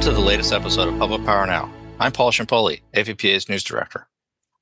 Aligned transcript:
Welcome 0.00 0.14
to 0.14 0.20
the 0.22 0.26
latest 0.26 0.54
episode 0.54 0.88
of 0.88 0.98
Public 0.98 1.26
Power 1.26 1.46
Now. 1.46 1.70
I'm 1.98 2.10
Paul 2.10 2.32
Ciampoli, 2.32 2.80
APPA's 2.94 3.50
news 3.50 3.62
director. 3.62 4.08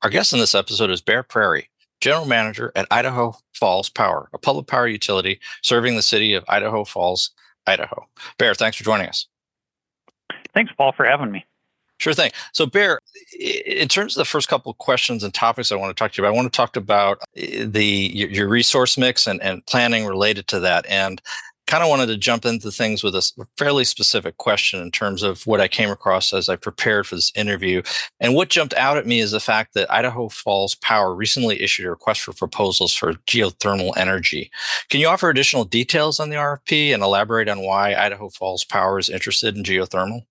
Our 0.03 0.11
guest 0.11 0.33
in 0.33 0.41
this 0.41 0.53
episode 0.53 0.91
is 0.91 1.01
Bear 1.01 1.23
Prairie, 1.23 1.71
general 2.01 2.27
manager 2.27 2.73
at 2.75 2.89
Idaho 2.91 3.37
Falls 3.55 3.89
Power, 3.89 4.29
a 4.33 4.39
public 4.39 4.67
power 4.67 4.89
utility 4.89 5.39
serving 5.63 5.95
the 5.95 6.03
city 6.03 6.35
of 6.35 6.45
Idaho 6.49 6.83
Falls, 6.83 7.31
Idaho. 7.69 8.05
Bear, 8.37 8.53
thanks 8.53 8.77
for 8.77 8.83
joining 8.83 9.07
us. 9.07 9.29
Thanks, 10.55 10.73
Paul, 10.77 10.91
for 10.91 11.07
having 11.07 11.31
me. 11.31 11.47
Sure 11.99 12.15
thing. 12.15 12.33
So, 12.53 12.67
Bear, 12.67 12.99
in 13.39 13.87
terms 13.87 14.17
of 14.17 14.21
the 14.21 14.25
first 14.25 14.49
couple 14.49 14.71
of 14.73 14.79
questions 14.79 15.23
and 15.23 15.33
topics 15.33 15.71
I 15.71 15.77
want 15.77 15.97
to 15.97 16.01
talk 16.01 16.13
to 16.13 16.21
you 16.21 16.25
about, 16.25 16.35
I 16.35 16.37
want 16.37 16.53
to 16.53 16.57
talk 16.57 16.77
about 16.77 17.19
eh, 17.37 17.65
the 17.65 17.85
your 17.85 18.49
resource 18.49 18.99
mix 18.99 19.29
and, 19.29 19.41
and 19.43 19.65
planning 19.67 20.05
related 20.05 20.49
to 20.49 20.61
that. 20.61 20.85
And 20.87 21.23
kind 21.69 21.85
of 21.85 21.91
wanted 21.91 22.07
to 22.07 22.17
jump 22.17 22.47
into 22.47 22.71
things 22.71 23.05
with 23.05 23.15
a 23.15 23.47
fairly 23.59 23.85
specific 23.85 24.39
question 24.39 24.81
in 24.81 24.91
terms 24.91 25.23
of 25.23 25.47
what 25.47 25.61
I 25.61 25.69
came 25.69 25.91
across 25.91 26.33
as 26.33 26.49
I 26.49 26.57
prepared 26.57 27.07
for 27.07 27.15
this 27.15 27.31
interview. 27.37 27.83
And 28.19 28.35
what 28.35 28.49
jumped 28.49 28.75
out 28.75 28.97
at 28.97 29.07
me 29.07 29.21
is 29.21 29.31
the 29.33 29.39
fact 29.39 29.75
that 29.75 29.93
Idaho 29.93 30.31
Falls 30.31 30.75
Power 30.75 31.15
recently 31.15 31.63
issued 31.63 31.85
a 31.85 31.91
request 31.91 32.23
for 32.23 32.33
proposals 32.33 32.95
for 32.95 33.13
geothermal 33.29 33.93
energy. 33.99 34.51
Can 34.89 35.01
you 35.01 35.09
offer 35.09 35.29
additional 35.29 35.65
details 35.65 36.19
on 36.19 36.31
the 36.31 36.37
RFP 36.37 36.95
and 36.95 37.03
elaborate 37.03 37.51
on 37.51 37.61
why 37.61 37.95
Idaho 37.95 38.31
Falls 38.31 38.65
Power 38.65 38.99
is 38.99 39.11
interested 39.11 39.55
in 39.55 39.63
geothermal? 39.63 40.23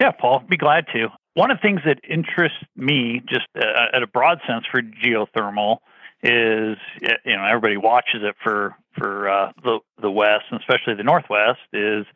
Yeah, 0.00 0.12
Paul, 0.12 0.44
be 0.48 0.58
glad 0.58 0.84
to. 0.92 1.08
One 1.32 1.50
of 1.50 1.58
the 1.58 1.62
things 1.62 1.80
that 1.86 1.98
interests 2.08 2.58
me, 2.76 3.22
just 3.26 3.46
uh, 3.56 3.86
at 3.92 4.02
a 4.02 4.06
broad 4.06 4.40
sense 4.46 4.64
for 4.70 4.82
geothermal, 4.82 5.78
is 6.22 6.76
you 7.00 7.36
know 7.36 7.44
everybody 7.44 7.76
watches 7.76 8.22
it 8.22 8.34
for 8.42 8.74
for 8.96 9.28
uh, 9.28 9.52
the 9.62 9.78
the 10.00 10.10
West 10.10 10.44
and 10.50 10.60
especially 10.60 10.94
the 10.94 11.04
Northwest 11.04 11.60
is 11.72 12.06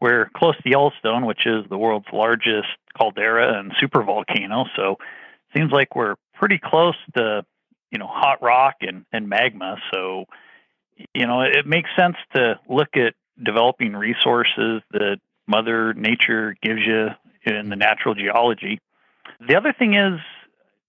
we're 0.00 0.30
close 0.36 0.56
to 0.62 0.70
Yellowstone, 0.70 1.26
which 1.26 1.44
is 1.44 1.64
the 1.68 1.78
world's 1.78 2.06
largest 2.12 2.68
caldera 2.96 3.58
and 3.58 3.72
supervolcano. 3.72 4.66
So 4.76 4.92
it 4.92 5.58
seems 5.58 5.72
like 5.72 5.96
we're 5.96 6.14
pretty 6.34 6.60
close 6.62 6.94
to 7.16 7.44
you 7.90 7.98
know 7.98 8.06
hot 8.06 8.42
rock 8.42 8.76
and 8.80 9.04
and 9.12 9.28
magma. 9.28 9.76
So 9.92 10.26
you 11.14 11.26
know 11.26 11.42
it 11.42 11.66
makes 11.66 11.90
sense 11.96 12.16
to 12.34 12.60
look 12.68 12.96
at 12.96 13.14
developing 13.42 13.94
resources 13.94 14.82
that 14.92 15.18
Mother 15.48 15.94
Nature 15.94 16.56
gives 16.62 16.80
you 16.86 17.08
in 17.44 17.70
the 17.70 17.76
natural 17.76 18.14
geology. 18.14 18.80
The 19.46 19.56
other 19.56 19.72
thing 19.76 19.94
is 19.94 20.20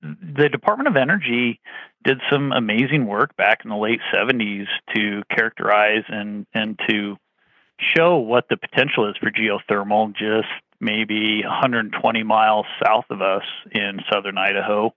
the 0.02 0.50
Department 0.50 0.88
of 0.88 0.96
Energy 0.96 1.60
did 2.04 2.20
some 2.32 2.52
amazing 2.52 3.06
work 3.06 3.36
back 3.36 3.60
in 3.64 3.70
the 3.70 3.76
late 3.76 4.00
70s 4.14 4.68
to 4.96 5.24
characterize 5.30 6.04
and, 6.08 6.46
and 6.54 6.80
to 6.88 7.18
show 7.80 8.18
what 8.18 8.46
the 8.50 8.58
potential 8.58 9.10
is 9.10 9.16
for 9.18 9.32
geothermal 9.32 10.14
just 10.14 10.48
maybe 10.80 11.44
120 11.44 12.24
miles 12.24 12.66
south 12.84 13.06
of 13.10 13.22
us 13.22 13.44
in 13.72 14.00
southern 14.12 14.38
Idaho. 14.38 14.94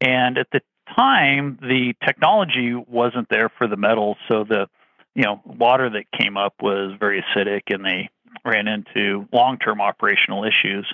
And 0.00 0.38
at 0.38 0.46
the 0.52 0.60
time, 0.96 1.58
the 1.60 1.94
technology 2.04 2.74
wasn't 2.74 3.28
there 3.28 3.48
for 3.58 3.66
the 3.66 3.76
metals, 3.76 4.16
so 4.28 4.44
the 4.44 4.68
you 5.14 5.24
know 5.24 5.40
water 5.44 5.90
that 5.90 6.04
came 6.18 6.36
up 6.36 6.54
was 6.62 6.92
very 6.98 7.22
acidic, 7.22 7.62
and 7.68 7.84
they 7.84 8.08
ran 8.44 8.68
into 8.68 9.28
long-term 9.32 9.80
operational 9.80 10.44
issues. 10.44 10.90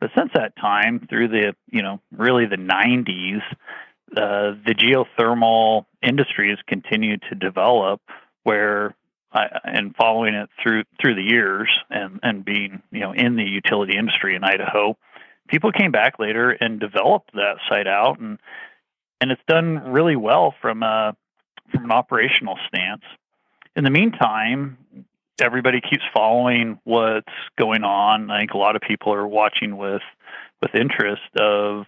But 0.00 0.10
since 0.16 0.30
that 0.34 0.56
time, 0.56 1.06
through 1.08 1.28
the 1.28 1.54
you 1.70 1.82
know 1.82 2.00
really 2.12 2.46
the 2.46 2.56
90s, 2.56 3.42
uh, 4.16 4.56
the 4.64 4.74
geothermal 4.74 5.86
industry 6.02 6.50
has 6.50 6.58
continued 6.66 7.22
to 7.30 7.34
develop. 7.34 8.00
Where 8.42 8.94
I, 9.32 9.46
and 9.64 9.94
following 9.96 10.34
it 10.34 10.48
through 10.62 10.84
through 11.00 11.14
the 11.16 11.22
years, 11.22 11.68
and 11.90 12.20
and 12.22 12.44
being 12.44 12.82
you 12.90 13.00
know 13.00 13.12
in 13.12 13.36
the 13.36 13.44
utility 13.44 13.96
industry 13.96 14.36
in 14.36 14.44
Idaho, 14.44 14.96
people 15.48 15.72
came 15.72 15.90
back 15.90 16.18
later 16.18 16.50
and 16.50 16.78
developed 16.78 17.32
that 17.34 17.56
site 17.68 17.86
out, 17.86 18.20
and 18.20 18.38
and 19.20 19.30
it's 19.30 19.42
done 19.48 19.78
really 19.92 20.16
well 20.16 20.54
from 20.60 20.82
a 20.82 21.16
from 21.72 21.84
an 21.84 21.92
operational 21.92 22.58
stance. 22.68 23.02
In 23.74 23.84
the 23.84 23.90
meantime, 23.90 24.78
everybody 25.40 25.80
keeps 25.80 26.02
following 26.14 26.78
what's 26.84 27.32
going 27.58 27.84
on. 27.84 28.30
I 28.30 28.40
think 28.40 28.52
a 28.52 28.58
lot 28.58 28.76
of 28.76 28.82
people 28.82 29.12
are 29.12 29.26
watching 29.26 29.76
with 29.76 30.02
with 30.62 30.74
interest 30.74 31.22
of 31.38 31.84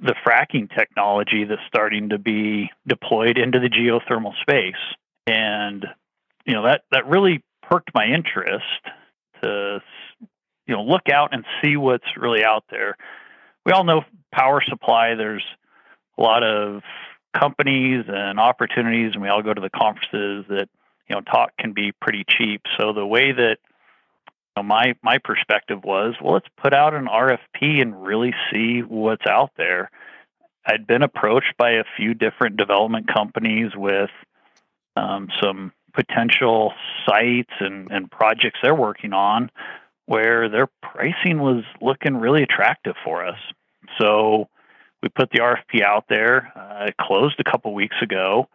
the 0.00 0.14
fracking 0.26 0.68
technology 0.76 1.44
that's 1.44 1.62
starting 1.68 2.08
to 2.08 2.18
be 2.18 2.70
deployed 2.86 3.38
into 3.38 3.60
the 3.60 3.68
geothermal 3.68 4.32
space. 4.40 4.74
And 5.26 5.86
you 6.44 6.54
know 6.54 6.64
that 6.64 6.82
that 6.90 7.06
really 7.06 7.42
perked 7.62 7.90
my 7.94 8.06
interest 8.06 8.64
to 9.42 9.80
you 10.66 10.74
know 10.74 10.82
look 10.82 11.08
out 11.08 11.32
and 11.32 11.44
see 11.62 11.76
what's 11.76 12.16
really 12.16 12.44
out 12.44 12.64
there. 12.70 12.96
We 13.64 13.72
all 13.72 13.84
know 13.84 14.04
power 14.32 14.62
supply 14.66 15.14
there's 15.14 15.44
a 16.18 16.22
lot 16.22 16.42
of 16.42 16.82
companies 17.38 18.04
and 18.08 18.38
opportunities 18.38 19.12
and 19.14 19.22
we 19.22 19.28
all 19.28 19.42
go 19.42 19.54
to 19.54 19.60
the 19.60 19.70
conferences 19.70 20.44
that 20.48 20.68
you 21.08 21.14
know 21.14 21.20
talk 21.20 21.56
can 21.58 21.72
be 21.72 21.92
pretty 21.92 22.24
cheap. 22.28 22.62
So 22.78 22.92
the 22.92 23.06
way 23.06 23.32
that 23.32 23.56
you 24.56 24.62
know, 24.62 24.62
my 24.62 24.94
my 25.02 25.18
perspective 25.18 25.82
was, 25.84 26.14
well, 26.20 26.34
let's 26.34 26.48
put 26.56 26.74
out 26.74 26.94
an 26.94 27.06
RFP 27.06 27.80
and 27.80 28.04
really 28.04 28.34
see 28.50 28.80
what's 28.80 29.26
out 29.26 29.50
there. 29.56 29.90
I'd 30.64 30.86
been 30.86 31.02
approached 31.02 31.54
by 31.58 31.72
a 31.72 31.84
few 31.96 32.14
different 32.14 32.56
development 32.56 33.12
companies 33.12 33.72
with 33.74 34.10
um, 34.96 35.28
some 35.42 35.72
potential 35.92 36.72
sites 37.06 37.52
and, 37.60 37.90
and 37.90 38.10
projects 38.10 38.60
they're 38.62 38.74
working 38.74 39.12
on 39.12 39.50
where 40.06 40.48
their 40.48 40.68
pricing 40.82 41.40
was 41.40 41.64
looking 41.80 42.16
really 42.16 42.42
attractive 42.42 42.94
for 43.04 43.26
us. 43.26 43.38
So 44.00 44.48
we 45.02 45.08
put 45.08 45.30
the 45.30 45.40
RFP 45.40 45.82
out 45.82 46.04
there. 46.08 46.52
Uh, 46.56 46.86
it 46.88 46.96
closed 46.96 47.36
a 47.38 47.50
couple 47.50 47.72
weeks 47.74 47.96
ago. 48.02 48.48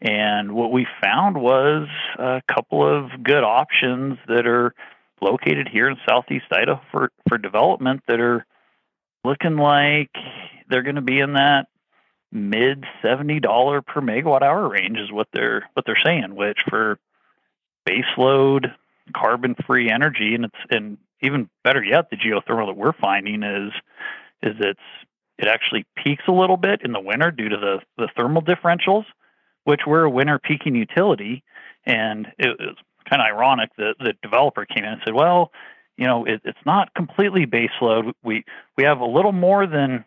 And 0.00 0.52
what 0.52 0.70
we 0.70 0.86
found 1.02 1.36
was 1.36 1.88
a 2.18 2.40
couple 2.52 2.86
of 2.86 3.22
good 3.22 3.42
options 3.42 4.18
that 4.28 4.46
are 4.46 4.74
located 5.20 5.68
here 5.68 5.88
in 5.88 5.96
Southeast 6.08 6.46
Idaho 6.52 6.80
for, 6.92 7.10
for 7.28 7.38
development 7.38 8.02
that 8.06 8.20
are 8.20 8.46
looking 9.24 9.56
like 9.56 10.10
they're 10.70 10.82
going 10.82 10.94
to 10.96 11.02
be 11.02 11.18
in 11.18 11.32
that 11.32 11.66
mid 12.30 12.84
seventy 13.02 13.40
dollar 13.40 13.82
per 13.82 14.00
megawatt 14.00 14.42
hour 14.42 14.68
range 14.68 14.98
is 14.98 15.10
what 15.10 15.28
they're 15.32 15.68
what 15.72 15.84
they're 15.86 15.98
saying, 16.04 16.36
which 16.36 16.58
for 16.68 16.98
baseload 17.88 18.72
carbon 19.16 19.56
free 19.66 19.90
energy 19.90 20.34
and 20.34 20.44
it's 20.44 20.54
and 20.70 20.98
even 21.20 21.48
better 21.64 21.82
yet, 21.82 22.10
the 22.10 22.16
geothermal 22.16 22.66
that 22.66 22.76
we're 22.76 22.92
finding 22.92 23.42
is 23.42 23.72
is 24.42 24.54
it's 24.60 24.80
it 25.38 25.48
actually 25.48 25.86
peaks 25.96 26.24
a 26.28 26.32
little 26.32 26.56
bit 26.56 26.82
in 26.84 26.92
the 26.92 27.00
winter 27.00 27.30
due 27.30 27.48
to 27.48 27.56
the, 27.56 27.80
the 27.96 28.08
thermal 28.16 28.42
differentials 28.42 29.04
which 29.68 29.82
we're 29.86 30.04
a 30.04 30.10
winter 30.10 30.38
peaking 30.38 30.74
utility. 30.74 31.44
And 31.84 32.26
it 32.38 32.58
was 32.58 32.76
kind 33.08 33.20
of 33.20 33.26
ironic 33.26 33.68
that 33.76 33.96
the 34.00 34.14
developer 34.22 34.64
came 34.64 34.82
in 34.82 34.92
and 34.92 35.02
said, 35.04 35.12
well, 35.12 35.52
you 35.98 36.06
know, 36.06 36.24
it, 36.24 36.40
it's 36.42 36.58
not 36.64 36.94
completely 36.94 37.44
baseload. 37.44 38.12
We 38.24 38.44
we 38.78 38.84
have 38.84 39.00
a 39.00 39.04
little 39.04 39.32
more 39.32 39.66
than 39.66 40.06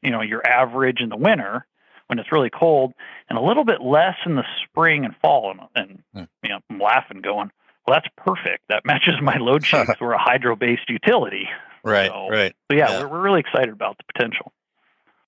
you 0.00 0.10
know 0.10 0.22
your 0.22 0.46
average 0.46 1.00
in 1.00 1.10
the 1.10 1.16
winter 1.16 1.66
when 2.06 2.18
it's 2.20 2.32
really 2.32 2.48
cold, 2.48 2.94
and 3.28 3.36
a 3.36 3.42
little 3.42 3.64
bit 3.64 3.82
less 3.82 4.16
in 4.24 4.34
the 4.36 4.44
spring 4.64 5.04
and 5.04 5.14
fall. 5.20 5.50
And, 5.50 5.60
and 5.74 6.02
hmm. 6.14 6.24
you 6.42 6.48
know, 6.48 6.60
I'm 6.70 6.78
laughing, 6.78 7.20
going, 7.20 7.50
well, 7.86 8.00
that's 8.00 8.08
perfect. 8.16 8.64
That 8.70 8.82
matches 8.86 9.16
my 9.20 9.36
load 9.36 9.66
shapes. 9.66 9.90
we're 10.00 10.12
a 10.14 10.18
hydro 10.18 10.56
based 10.56 10.88
utility. 10.88 11.50
Right, 11.84 12.10
so, 12.10 12.28
right. 12.30 12.54
So 12.70 12.78
yeah, 12.78 12.90
yeah. 12.90 13.00
We're, 13.02 13.08
we're 13.08 13.22
really 13.22 13.40
excited 13.40 13.74
about 13.74 13.98
the 13.98 14.04
potential. 14.14 14.52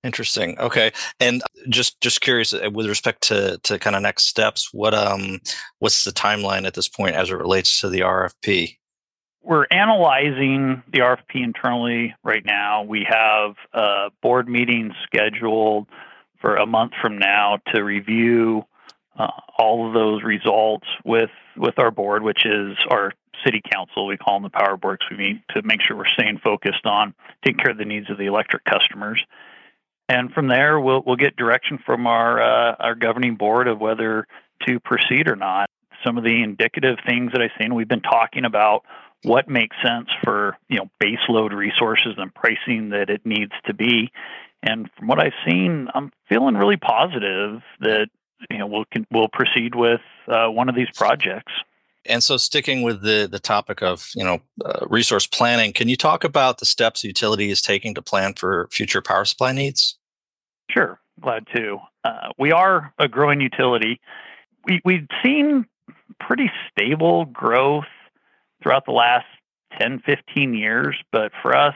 Interesting. 0.05 0.55
Okay, 0.59 0.91
and 1.19 1.41
just 1.67 1.99
just 1.99 2.21
curious 2.21 2.53
uh, 2.53 2.69
with 2.71 2.85
respect 2.85 3.23
to 3.23 3.57
to 3.63 3.79
kind 3.79 3.95
of 3.95 4.03
next 4.03 4.27
steps. 4.27 4.71
What 4.71 4.93
um 4.93 5.41
what's 5.79 6.03
the 6.03 6.11
timeline 6.11 6.67
at 6.67 6.75
this 6.75 6.87
point 6.87 7.15
as 7.15 7.31
it 7.31 7.35
relates 7.35 7.81
to 7.81 7.89
the 7.89 8.01
RFP? 8.01 8.77
We're 9.41 9.65
analyzing 9.71 10.83
the 10.93 10.99
RFP 10.99 11.43
internally 11.43 12.13
right 12.23 12.45
now. 12.45 12.83
We 12.83 13.07
have 13.09 13.55
a 13.73 14.11
board 14.21 14.47
meeting 14.47 14.93
scheduled 15.05 15.87
for 16.39 16.55
a 16.55 16.67
month 16.67 16.93
from 17.01 17.17
now 17.17 17.57
to 17.73 17.83
review 17.83 18.63
uh, 19.17 19.27
all 19.57 19.87
of 19.87 19.95
those 19.95 20.21
results 20.21 20.85
with 21.03 21.31
with 21.57 21.79
our 21.79 21.89
board, 21.89 22.21
which 22.21 22.45
is 22.45 22.77
our 22.91 23.11
city 23.43 23.63
council. 23.73 24.05
We 24.05 24.17
call 24.17 24.35
them 24.35 24.43
the 24.43 24.55
power 24.55 24.77
boards. 24.77 25.01
We 25.09 25.17
meet 25.17 25.41
to 25.55 25.63
make 25.63 25.81
sure 25.81 25.97
we're 25.97 26.05
staying 26.13 26.41
focused 26.43 26.85
on 26.85 27.15
taking 27.43 27.57
care 27.57 27.71
of 27.71 27.79
the 27.79 27.85
needs 27.85 28.11
of 28.11 28.19
the 28.19 28.27
electric 28.27 28.65
customers 28.65 29.25
and 30.09 30.31
from 30.31 30.47
there 30.47 30.79
we'll 30.79 31.03
we'll 31.05 31.15
get 31.15 31.35
direction 31.35 31.79
from 31.85 32.07
our 32.07 32.41
uh, 32.41 32.75
our 32.79 32.95
governing 32.95 33.35
board 33.35 33.67
of 33.67 33.79
whether 33.79 34.27
to 34.67 34.79
proceed 34.79 35.27
or 35.27 35.35
not. 35.35 35.69
Some 36.05 36.17
of 36.17 36.23
the 36.23 36.43
indicative 36.43 36.97
things 37.07 37.31
that 37.31 37.41
I've 37.41 37.51
seen, 37.59 37.73
we've 37.73 37.87
been 37.87 38.01
talking 38.01 38.45
about 38.45 38.83
what 39.23 39.49
makes 39.49 39.75
sense 39.83 40.09
for 40.23 40.57
you 40.69 40.77
know 40.77 40.89
baseload 41.03 41.51
resources 41.51 42.13
and 42.17 42.33
pricing 42.33 42.89
that 42.89 43.09
it 43.09 43.25
needs 43.25 43.53
to 43.65 43.73
be. 43.73 44.11
And 44.61 44.89
from 44.97 45.07
what 45.07 45.19
I've 45.19 45.33
seen, 45.47 45.87
I'm 45.93 46.11
feeling 46.29 46.55
really 46.55 46.77
positive 46.77 47.61
that 47.81 48.07
you 48.49 48.57
know 48.57 48.67
we'll 48.67 48.85
we'll 49.11 49.29
proceed 49.29 49.75
with 49.75 50.01
uh, 50.27 50.47
one 50.47 50.69
of 50.69 50.75
these 50.75 50.89
projects. 50.95 51.53
And 52.07 52.23
so, 52.23 52.37
sticking 52.37 52.81
with 52.81 53.01
the 53.01 53.27
the 53.29 53.39
topic 53.39 53.81
of 53.81 54.09
you 54.15 54.23
know 54.23 54.39
uh, 54.63 54.85
resource 54.87 55.25
planning, 55.27 55.73
can 55.73 55.89
you 55.89 55.97
talk 55.97 56.23
about 56.23 56.59
the 56.59 56.65
steps 56.65 57.01
the 57.01 57.07
utility 57.07 57.49
is 57.49 57.61
taking 57.61 57.93
to 57.95 58.01
plan 58.01 58.33
for 58.33 58.67
future 58.71 59.01
power 59.01 59.25
supply 59.25 59.51
needs? 59.51 59.97
Sure, 60.69 60.99
glad 61.21 61.45
to. 61.55 61.79
Uh, 62.03 62.29
we 62.37 62.51
are 62.51 62.93
a 62.99 63.07
growing 63.07 63.41
utility. 63.41 63.99
We 64.65 64.81
we've 64.85 65.07
seen 65.23 65.65
pretty 66.19 66.51
stable 66.69 67.25
growth 67.25 67.85
throughout 68.61 68.85
the 68.85 68.91
last 68.91 69.25
10, 69.79 70.01
15 70.05 70.53
years, 70.53 70.95
but 71.11 71.31
for 71.41 71.55
us, 71.55 71.75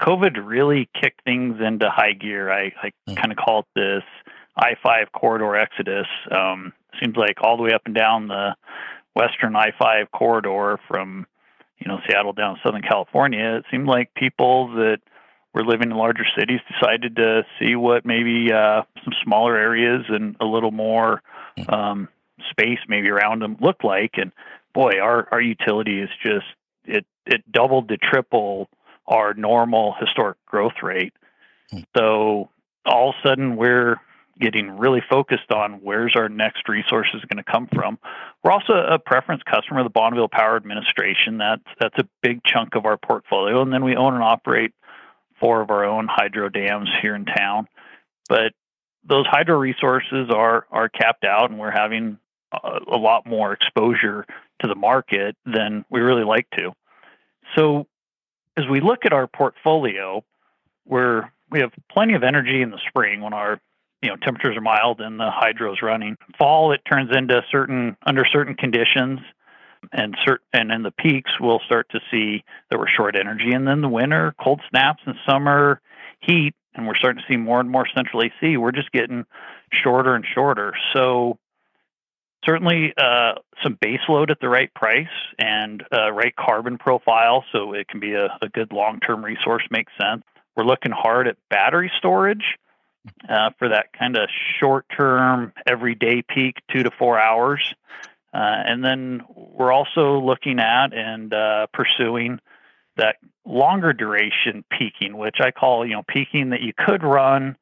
COVID 0.00 0.36
really 0.44 0.88
kicked 1.00 1.22
things 1.24 1.60
into 1.60 1.88
high 1.90 2.12
gear. 2.12 2.50
I, 2.50 2.72
I 2.82 2.92
mm. 3.08 3.16
kind 3.16 3.32
of 3.32 3.38
call 3.38 3.60
it 3.60 3.66
this 3.74 4.02
I 4.56 4.74
5 4.82 5.12
corridor 5.12 5.54
exodus. 5.56 6.06
Um, 6.30 6.72
seems 7.00 7.16
like 7.16 7.36
all 7.42 7.56
the 7.56 7.62
way 7.62 7.72
up 7.72 7.82
and 7.86 7.94
down 7.94 8.28
the 8.28 8.54
western 9.16 9.56
I 9.56 9.72
5 9.78 10.12
corridor 10.12 10.78
from 10.86 11.26
you 11.78 11.88
know 11.88 11.98
Seattle 12.06 12.34
down 12.34 12.56
to 12.56 12.60
Southern 12.64 12.82
California, 12.82 13.56
it 13.56 13.64
seemed 13.70 13.86
like 13.86 14.14
people 14.14 14.68
that 14.76 14.98
were 15.52 15.64
living 15.64 15.90
in 15.90 15.96
larger 15.96 16.24
cities 16.38 16.60
decided 16.70 17.16
to 17.16 17.42
see 17.58 17.74
what 17.74 18.04
maybe 18.04 18.52
uh, 18.52 18.82
some 19.02 19.14
smaller 19.24 19.56
areas 19.56 20.04
and 20.08 20.36
a 20.38 20.44
little 20.44 20.70
more 20.70 21.22
hmm. 21.56 21.74
um, 21.74 22.08
space 22.50 22.78
maybe 22.88 23.08
around 23.08 23.40
them 23.40 23.56
looked 23.60 23.82
like. 23.82 24.12
And 24.18 24.32
boy, 24.74 25.00
our 25.00 25.26
our 25.32 25.40
utility 25.40 26.00
is 26.00 26.10
just 26.22 26.46
it 26.84 27.06
it 27.24 27.50
doubled 27.50 27.88
to 27.88 27.96
triple 27.96 28.68
our 29.06 29.34
normal 29.34 29.94
historic 29.98 30.36
growth 30.46 30.82
rate. 30.82 31.14
Hmm. 31.70 31.80
So 31.96 32.50
all 32.84 33.10
of 33.10 33.14
a 33.24 33.28
sudden 33.28 33.56
we're 33.56 33.96
getting 34.38 34.76
really 34.76 35.02
focused 35.08 35.50
on 35.50 35.80
where's 35.82 36.14
our 36.14 36.28
next 36.28 36.68
resources 36.68 37.22
going 37.28 37.42
to 37.42 37.50
come 37.50 37.68
from. 37.74 37.98
We're 38.42 38.50
also 38.52 38.74
a 38.74 38.98
preference 38.98 39.42
customer 39.42 39.80
of 39.80 39.86
the 39.86 39.90
Bonneville 39.90 40.28
Power 40.28 40.56
Administration. 40.56 41.38
That's 41.38 41.62
that's 41.80 41.98
a 41.98 42.08
big 42.22 42.42
chunk 42.44 42.74
of 42.74 42.84
our 42.84 42.96
portfolio, 42.96 43.62
and 43.62 43.72
then 43.72 43.84
we 43.84 43.96
own 43.96 44.14
and 44.14 44.22
operate 44.22 44.72
four 45.40 45.60
of 45.60 45.70
our 45.70 45.84
own 45.84 46.08
hydro 46.10 46.48
dams 46.48 46.88
here 47.00 47.14
in 47.14 47.24
town. 47.24 47.68
But 48.28 48.52
those 49.04 49.26
hydro 49.26 49.58
resources 49.58 50.30
are 50.30 50.66
are 50.70 50.88
capped 50.88 51.24
out, 51.24 51.50
and 51.50 51.58
we're 51.58 51.70
having 51.70 52.18
a, 52.52 52.80
a 52.92 52.96
lot 52.96 53.26
more 53.26 53.52
exposure 53.52 54.26
to 54.60 54.68
the 54.68 54.74
market 54.74 55.36
than 55.44 55.84
we 55.90 56.00
really 56.00 56.24
like 56.24 56.48
to. 56.58 56.72
So, 57.56 57.86
as 58.56 58.66
we 58.66 58.80
look 58.80 59.04
at 59.04 59.12
our 59.12 59.26
portfolio, 59.26 60.24
we're 60.84 61.30
we 61.50 61.60
have 61.60 61.72
plenty 61.90 62.14
of 62.14 62.22
energy 62.22 62.62
in 62.62 62.70
the 62.70 62.80
spring 62.88 63.20
when 63.20 63.32
our 63.32 63.60
you 64.06 64.12
know 64.12 64.16
temperatures 64.22 64.56
are 64.56 64.60
mild 64.60 65.00
and 65.00 65.18
the 65.18 65.32
hydro 65.32 65.72
is 65.72 65.82
running. 65.82 66.16
Fall 66.38 66.70
it 66.70 66.80
turns 66.88 67.10
into 67.12 67.42
certain 67.50 67.96
under 68.06 68.24
certain 68.24 68.54
conditions 68.54 69.18
and 69.92 70.16
cert- 70.24 70.44
and 70.52 70.70
in 70.70 70.84
the 70.84 70.92
peaks 70.92 71.32
we'll 71.40 71.60
start 71.66 71.88
to 71.90 71.98
see 72.08 72.44
that 72.70 72.78
we're 72.78 72.88
short 72.88 73.16
energy. 73.18 73.50
And 73.52 73.66
then 73.66 73.80
the 73.80 73.88
winter 73.88 74.32
cold 74.40 74.60
snaps 74.70 75.02
and 75.06 75.16
summer 75.28 75.80
heat 76.20 76.54
and 76.76 76.86
we're 76.86 76.94
starting 76.94 77.20
to 77.20 77.32
see 77.32 77.36
more 77.36 77.58
and 77.58 77.68
more 77.68 77.84
central 77.96 78.22
AC 78.22 78.56
we're 78.56 78.70
just 78.70 78.92
getting 78.92 79.24
shorter 79.72 80.14
and 80.14 80.24
shorter. 80.32 80.72
So 80.94 81.36
certainly 82.44 82.94
uh, 82.96 83.32
some 83.64 83.76
base 83.80 84.06
load 84.08 84.30
at 84.30 84.38
the 84.38 84.48
right 84.48 84.72
price 84.72 85.08
and 85.36 85.82
uh, 85.92 86.12
right 86.12 86.36
carbon 86.36 86.78
profile 86.78 87.44
so 87.50 87.72
it 87.72 87.88
can 87.88 87.98
be 87.98 88.12
a, 88.12 88.26
a 88.40 88.48
good 88.48 88.72
long-term 88.72 89.24
resource 89.24 89.64
makes 89.72 89.92
sense. 90.00 90.22
We're 90.56 90.62
looking 90.62 90.92
hard 90.92 91.26
at 91.26 91.38
battery 91.50 91.90
storage 91.98 92.44
uh, 93.28 93.50
for 93.58 93.68
that 93.68 93.92
kind 93.92 94.16
of 94.16 94.28
short 94.60 94.86
term, 94.96 95.52
everyday 95.66 96.22
peak, 96.22 96.56
two 96.72 96.82
to 96.82 96.90
four 96.90 97.18
hours. 97.18 97.74
Uh, 98.34 98.62
and 98.66 98.84
then 98.84 99.22
we're 99.34 99.72
also 99.72 100.20
looking 100.20 100.58
at 100.58 100.92
and 100.92 101.32
uh, 101.32 101.66
pursuing 101.72 102.38
that 102.96 103.16
longer 103.44 103.92
duration 103.92 104.64
peaking, 104.70 105.16
which 105.16 105.36
I 105.40 105.50
call, 105.50 105.86
you 105.86 105.94
know, 105.94 106.02
peaking 106.06 106.50
that 106.50 106.60
you 106.60 106.72
could 106.76 107.02
run 107.02 107.56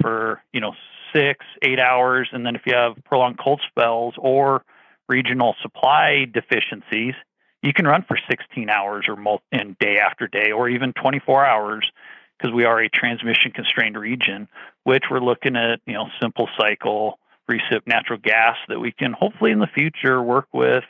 for, 0.00 0.42
you 0.52 0.60
know, 0.60 0.72
six, 1.14 1.44
eight 1.62 1.78
hours. 1.78 2.28
And 2.32 2.44
then 2.44 2.56
if 2.56 2.62
you 2.66 2.74
have 2.74 2.96
prolonged 3.04 3.38
cold 3.38 3.60
spells 3.68 4.14
or 4.18 4.64
regional 5.08 5.54
supply 5.62 6.26
deficiencies, 6.32 7.14
you 7.62 7.72
can 7.72 7.86
run 7.86 8.04
for 8.06 8.18
16 8.28 8.68
hours 8.68 9.06
or 9.08 9.16
multi- 9.16 9.44
in 9.52 9.76
day 9.80 9.98
after 9.98 10.26
day 10.26 10.52
or 10.52 10.68
even 10.68 10.92
24 10.92 11.44
hours 11.44 11.90
because 12.38 12.54
we 12.54 12.64
are 12.64 12.80
a 12.80 12.88
transmission 12.88 13.52
constrained 13.52 13.96
region, 13.96 14.48
which 14.84 15.04
we're 15.10 15.20
looking 15.20 15.56
at, 15.56 15.80
you 15.86 15.94
know, 15.94 16.06
simple 16.20 16.48
cycle 16.58 17.18
recip 17.50 17.86
natural 17.86 18.18
gas 18.18 18.56
that 18.68 18.80
we 18.80 18.92
can 18.92 19.12
hopefully 19.12 19.52
in 19.52 19.60
the 19.60 19.68
future 19.68 20.20
work 20.20 20.48
with 20.52 20.84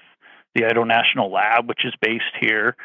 the 0.55 0.65
Idaho 0.65 0.85
National 0.85 1.31
Lab, 1.31 1.69
which 1.69 1.85
is 1.85 1.95
based 2.01 2.25
here, 2.41 2.77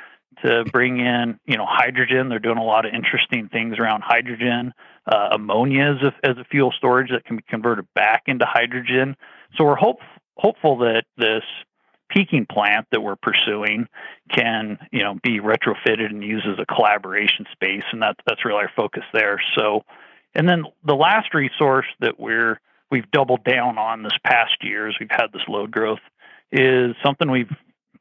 to 0.46 0.66
bring 0.72 1.00
in, 1.00 1.40
you 1.46 1.58
know, 1.58 1.66
hydrogen. 1.68 2.30
They're 2.30 2.40
doing 2.40 2.58
a 2.58 2.64
lot 2.64 2.86
of 2.86 2.94
interesting 2.94 3.50
things 3.50 3.78
around 3.80 4.02
hydrogen, 4.02 4.74
uh, 5.06 5.30
ammonia 5.32 5.96
as 5.96 6.08
a, 6.08 6.30
as 6.30 6.38
a 6.38 6.44
fuel 6.46 6.74
storage 6.78 7.12
that 7.12 7.26
can 7.26 7.38
be 7.38 7.44
converted 7.48 7.86
back 7.96 8.24
into 8.28 8.46
hydrogen. 8.46 9.16
So 9.58 9.66
we're 9.66 9.76
hope, 9.76 10.00
hopeful 10.38 10.80
that 10.80 11.04
this 11.18 11.44
peaking 12.14 12.46
plant 12.46 12.88
that 12.92 13.02
we're 13.02 13.16
pursuing 13.16 13.88
can 14.30 14.78
you 14.92 15.04
know 15.04 15.16
be 15.24 15.40
retrofitted 15.40 16.10
and 16.10 16.24
used 16.24 16.46
as 16.48 16.60
a 16.60 16.66
collaboration 16.66 17.46
space 17.52 17.84
and 17.92 18.02
that's 18.02 18.20
that's 18.26 18.46
really 18.46 18.60
our 18.60 18.72
focus 18.76 19.04
there. 19.14 19.42
So 19.58 19.84
and 20.36 20.48
then 20.48 20.64
the 20.86 20.96
last 20.96 21.34
resource 21.34 21.88
that 22.00 22.20
we're 22.20 22.60
we've 22.90 23.10
doubled 23.12 23.44
down 23.44 23.78
on 23.78 24.04
this 24.04 24.14
past 24.26 24.58
year 24.62 24.88
as 24.88 24.96
we've 25.00 25.10
had 25.12 25.28
this 25.34 25.44
load 25.48 25.72
growth 25.72 26.00
is 26.52 26.96
something 27.04 27.32
we've 27.32 27.52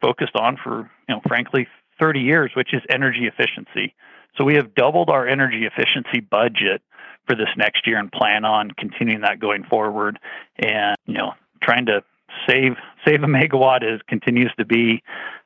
focused 0.00 0.34
on 0.34 0.56
for 0.62 0.90
you 1.08 1.14
know 1.14 1.20
frankly 1.26 1.66
30 2.00 2.20
years 2.20 2.50
which 2.54 2.74
is 2.74 2.82
energy 2.90 3.26
efficiency. 3.26 3.94
So 4.36 4.44
we 4.44 4.54
have 4.54 4.74
doubled 4.74 5.10
our 5.10 5.26
energy 5.26 5.66
efficiency 5.66 6.20
budget 6.20 6.82
for 7.26 7.34
this 7.34 7.48
next 7.56 7.86
year 7.86 7.98
and 7.98 8.10
plan 8.10 8.44
on 8.44 8.70
continuing 8.72 9.22
that 9.22 9.38
going 9.40 9.64
forward 9.64 10.18
and 10.58 10.96
you 11.06 11.14
know 11.14 11.32
trying 11.62 11.86
to 11.86 12.02
save 12.48 12.76
save 13.06 13.22
a 13.22 13.26
megawatt 13.26 13.82
is 13.82 14.00
continues 14.08 14.52
to 14.58 14.64
be 14.64 15.02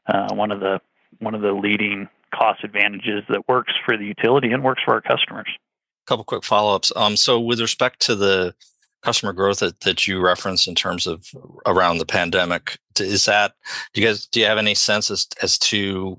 uh, 0.06 0.34
one 0.34 0.50
of 0.50 0.60
the 0.60 0.81
one 1.19 1.34
of 1.34 1.42
the 1.42 1.52
leading 1.52 2.08
cost 2.34 2.64
advantages 2.64 3.22
that 3.28 3.48
works 3.48 3.72
for 3.84 3.96
the 3.96 4.04
utility 4.04 4.50
and 4.52 4.62
works 4.62 4.82
for 4.84 4.94
our 4.94 5.00
customers. 5.00 5.48
A 5.48 6.06
couple 6.06 6.25
quick 6.25 6.44
follow-ups. 6.44 6.92
Um, 6.96 7.16
so 7.16 7.40
with 7.40 7.60
respect 7.60 8.00
to 8.00 8.14
the 8.14 8.54
customer 9.02 9.32
growth 9.32 9.60
that, 9.60 9.81
that 9.81 10.06
you 10.06 10.19
referenced 10.19 10.66
in 10.66 10.75
terms 10.75 11.06
of 11.06 11.26
around 11.66 11.98
the 11.98 12.06
pandemic, 12.06 12.78
is 12.98 13.26
that 13.26 13.54
do 13.92 14.00
you 14.00 14.06
guys 14.06 14.26
do 14.26 14.40
you 14.40 14.46
have 14.46 14.58
any 14.58 14.75
sense 14.75 15.10
as, 15.10 15.29
as 15.43 15.58
to 15.58 16.19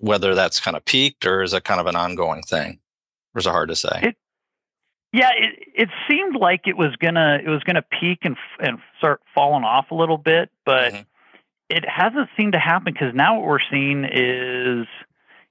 whether 0.00 0.34
that's 0.34 0.60
kind 0.60 0.76
of 0.76 0.84
peaked 0.84 1.26
or 1.26 1.42
is 1.42 1.52
it 1.52 1.64
kind 1.64 1.80
of 1.80 1.86
an 1.86 1.96
ongoing 1.96 2.42
thing? 2.42 2.78
Or 3.34 3.40
is 3.40 3.46
it 3.46 3.50
hard 3.50 3.68
to 3.70 3.76
say? 3.76 4.00
It, 4.02 4.16
yeah, 5.12 5.30
it, 5.36 5.68
it 5.74 5.88
seemed 6.08 6.36
like 6.36 6.62
it 6.66 6.76
was 6.76 6.94
gonna 6.96 7.38
it 7.42 7.48
was 7.48 7.62
gonna 7.64 7.82
peak 7.82 8.20
and 8.22 8.36
and 8.58 8.78
start 8.98 9.22
falling 9.34 9.64
off 9.64 9.90
a 9.90 9.94
little 9.94 10.18
bit, 10.18 10.50
but 10.64 10.92
mm-hmm. 10.92 11.02
it 11.70 11.84
hasn't 11.88 12.28
seemed 12.36 12.52
to 12.52 12.58
happen 12.58 12.92
because 12.92 13.14
now 13.14 13.38
what 13.38 13.46
we're 13.46 13.58
seeing 13.70 14.04
is 14.04 14.86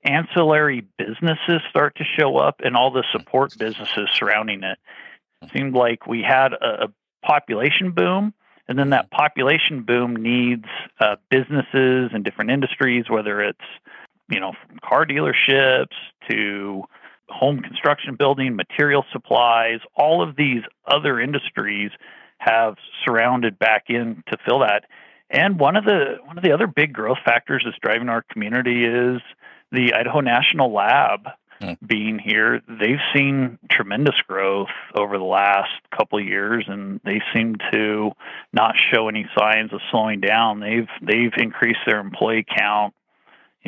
ancillary 0.03 0.85
businesses 0.97 1.61
start 1.69 1.95
to 1.97 2.03
show 2.03 2.37
up 2.37 2.61
and 2.63 2.75
all 2.75 2.91
the 2.91 3.03
support 3.11 3.57
businesses 3.57 4.07
surrounding 4.13 4.63
it. 4.63 4.77
it 5.41 5.49
seemed 5.51 5.73
like 5.73 6.05
we 6.05 6.21
had 6.21 6.53
a, 6.53 6.85
a, 6.85 6.87
population 7.25 7.91
boom, 7.91 8.33
and 8.69 8.77
then 8.77 8.91
that 8.91 9.09
mm-hmm. 9.09 9.17
population 9.17 9.81
boom 9.81 10.15
needs 10.15 10.65
uh, 10.99 11.15
businesses 11.31 12.11
and 12.13 12.23
different 12.23 12.51
industries, 12.51 13.09
whether 13.09 13.41
it's 13.41 13.59
you 14.29 14.39
know 14.39 14.53
from 14.67 14.77
car 14.87 15.03
dealerships 15.03 15.95
to 16.29 16.83
home 17.29 17.59
construction 17.59 18.15
building, 18.15 18.55
material 18.55 19.05
supplies, 19.11 19.79
all 19.95 20.27
of 20.27 20.35
these 20.35 20.61
other 20.85 21.19
industries 21.19 21.91
have 22.37 22.75
surrounded 23.05 23.57
back 23.59 23.85
in 23.89 24.23
to 24.27 24.37
fill 24.45 24.59
that. 24.59 24.83
And 25.29 25.59
one 25.59 25.75
of 25.75 25.83
the 25.83 26.17
one 26.23 26.37
of 26.37 26.43
the 26.43 26.53
other 26.53 26.67
big 26.67 26.93
growth 26.93 27.17
factors 27.25 27.63
that's 27.65 27.77
driving 27.81 28.09
our 28.09 28.23
community 28.31 28.85
is 28.85 29.21
the 29.71 29.93
Idaho 29.93 30.21
National 30.21 30.71
Lab 30.71 31.27
mm. 31.61 31.77
being 31.85 32.19
here. 32.19 32.61
They've 32.67 33.01
seen 33.13 33.59
tremendous 33.69 34.15
growth 34.27 34.69
over 34.95 35.17
the 35.17 35.25
last 35.25 35.71
couple 35.95 36.19
of 36.19 36.25
years, 36.25 36.65
and 36.67 37.01
they 37.03 37.21
seem 37.33 37.55
to 37.73 38.11
not 38.53 38.75
show 38.93 39.09
any 39.09 39.27
signs 39.37 39.73
of 39.73 39.81
slowing 39.91 40.21
down. 40.21 40.61
They've 40.61 40.87
they've 41.01 41.33
increased 41.37 41.79
their 41.85 41.99
employee 41.99 42.45
count 42.57 42.93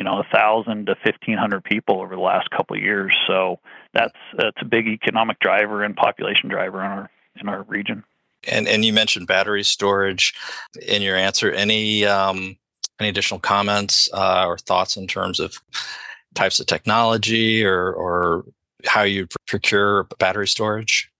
you 0.00 0.04
know, 0.04 0.18
a 0.18 0.24
thousand 0.34 0.86
to 0.86 0.96
fifteen 1.04 1.36
hundred 1.36 1.62
people 1.62 2.00
over 2.00 2.14
the 2.14 2.22
last 2.22 2.48
couple 2.50 2.74
of 2.74 2.82
years. 2.82 3.14
So 3.26 3.60
that's 3.92 4.16
that's 4.34 4.56
a 4.62 4.64
big 4.64 4.88
economic 4.88 5.38
driver 5.40 5.84
and 5.84 5.94
population 5.94 6.48
driver 6.48 6.82
in 6.82 6.90
our 6.90 7.10
in 7.38 7.50
our 7.50 7.64
region. 7.64 8.02
And 8.48 8.66
and 8.66 8.82
you 8.82 8.94
mentioned 8.94 9.26
battery 9.26 9.62
storage 9.62 10.32
in 10.80 11.02
your 11.02 11.16
answer. 11.16 11.52
Any 11.52 12.06
um, 12.06 12.56
any 12.98 13.10
additional 13.10 13.40
comments 13.40 14.08
uh, 14.14 14.46
or 14.46 14.56
thoughts 14.56 14.96
in 14.96 15.06
terms 15.06 15.38
of 15.38 15.56
types 16.34 16.58
of 16.60 16.66
technology 16.66 17.62
or 17.62 17.92
or 17.92 18.46
how 18.86 19.02
you 19.02 19.26
procure 19.46 20.04
battery 20.18 20.48
storage? 20.48 21.10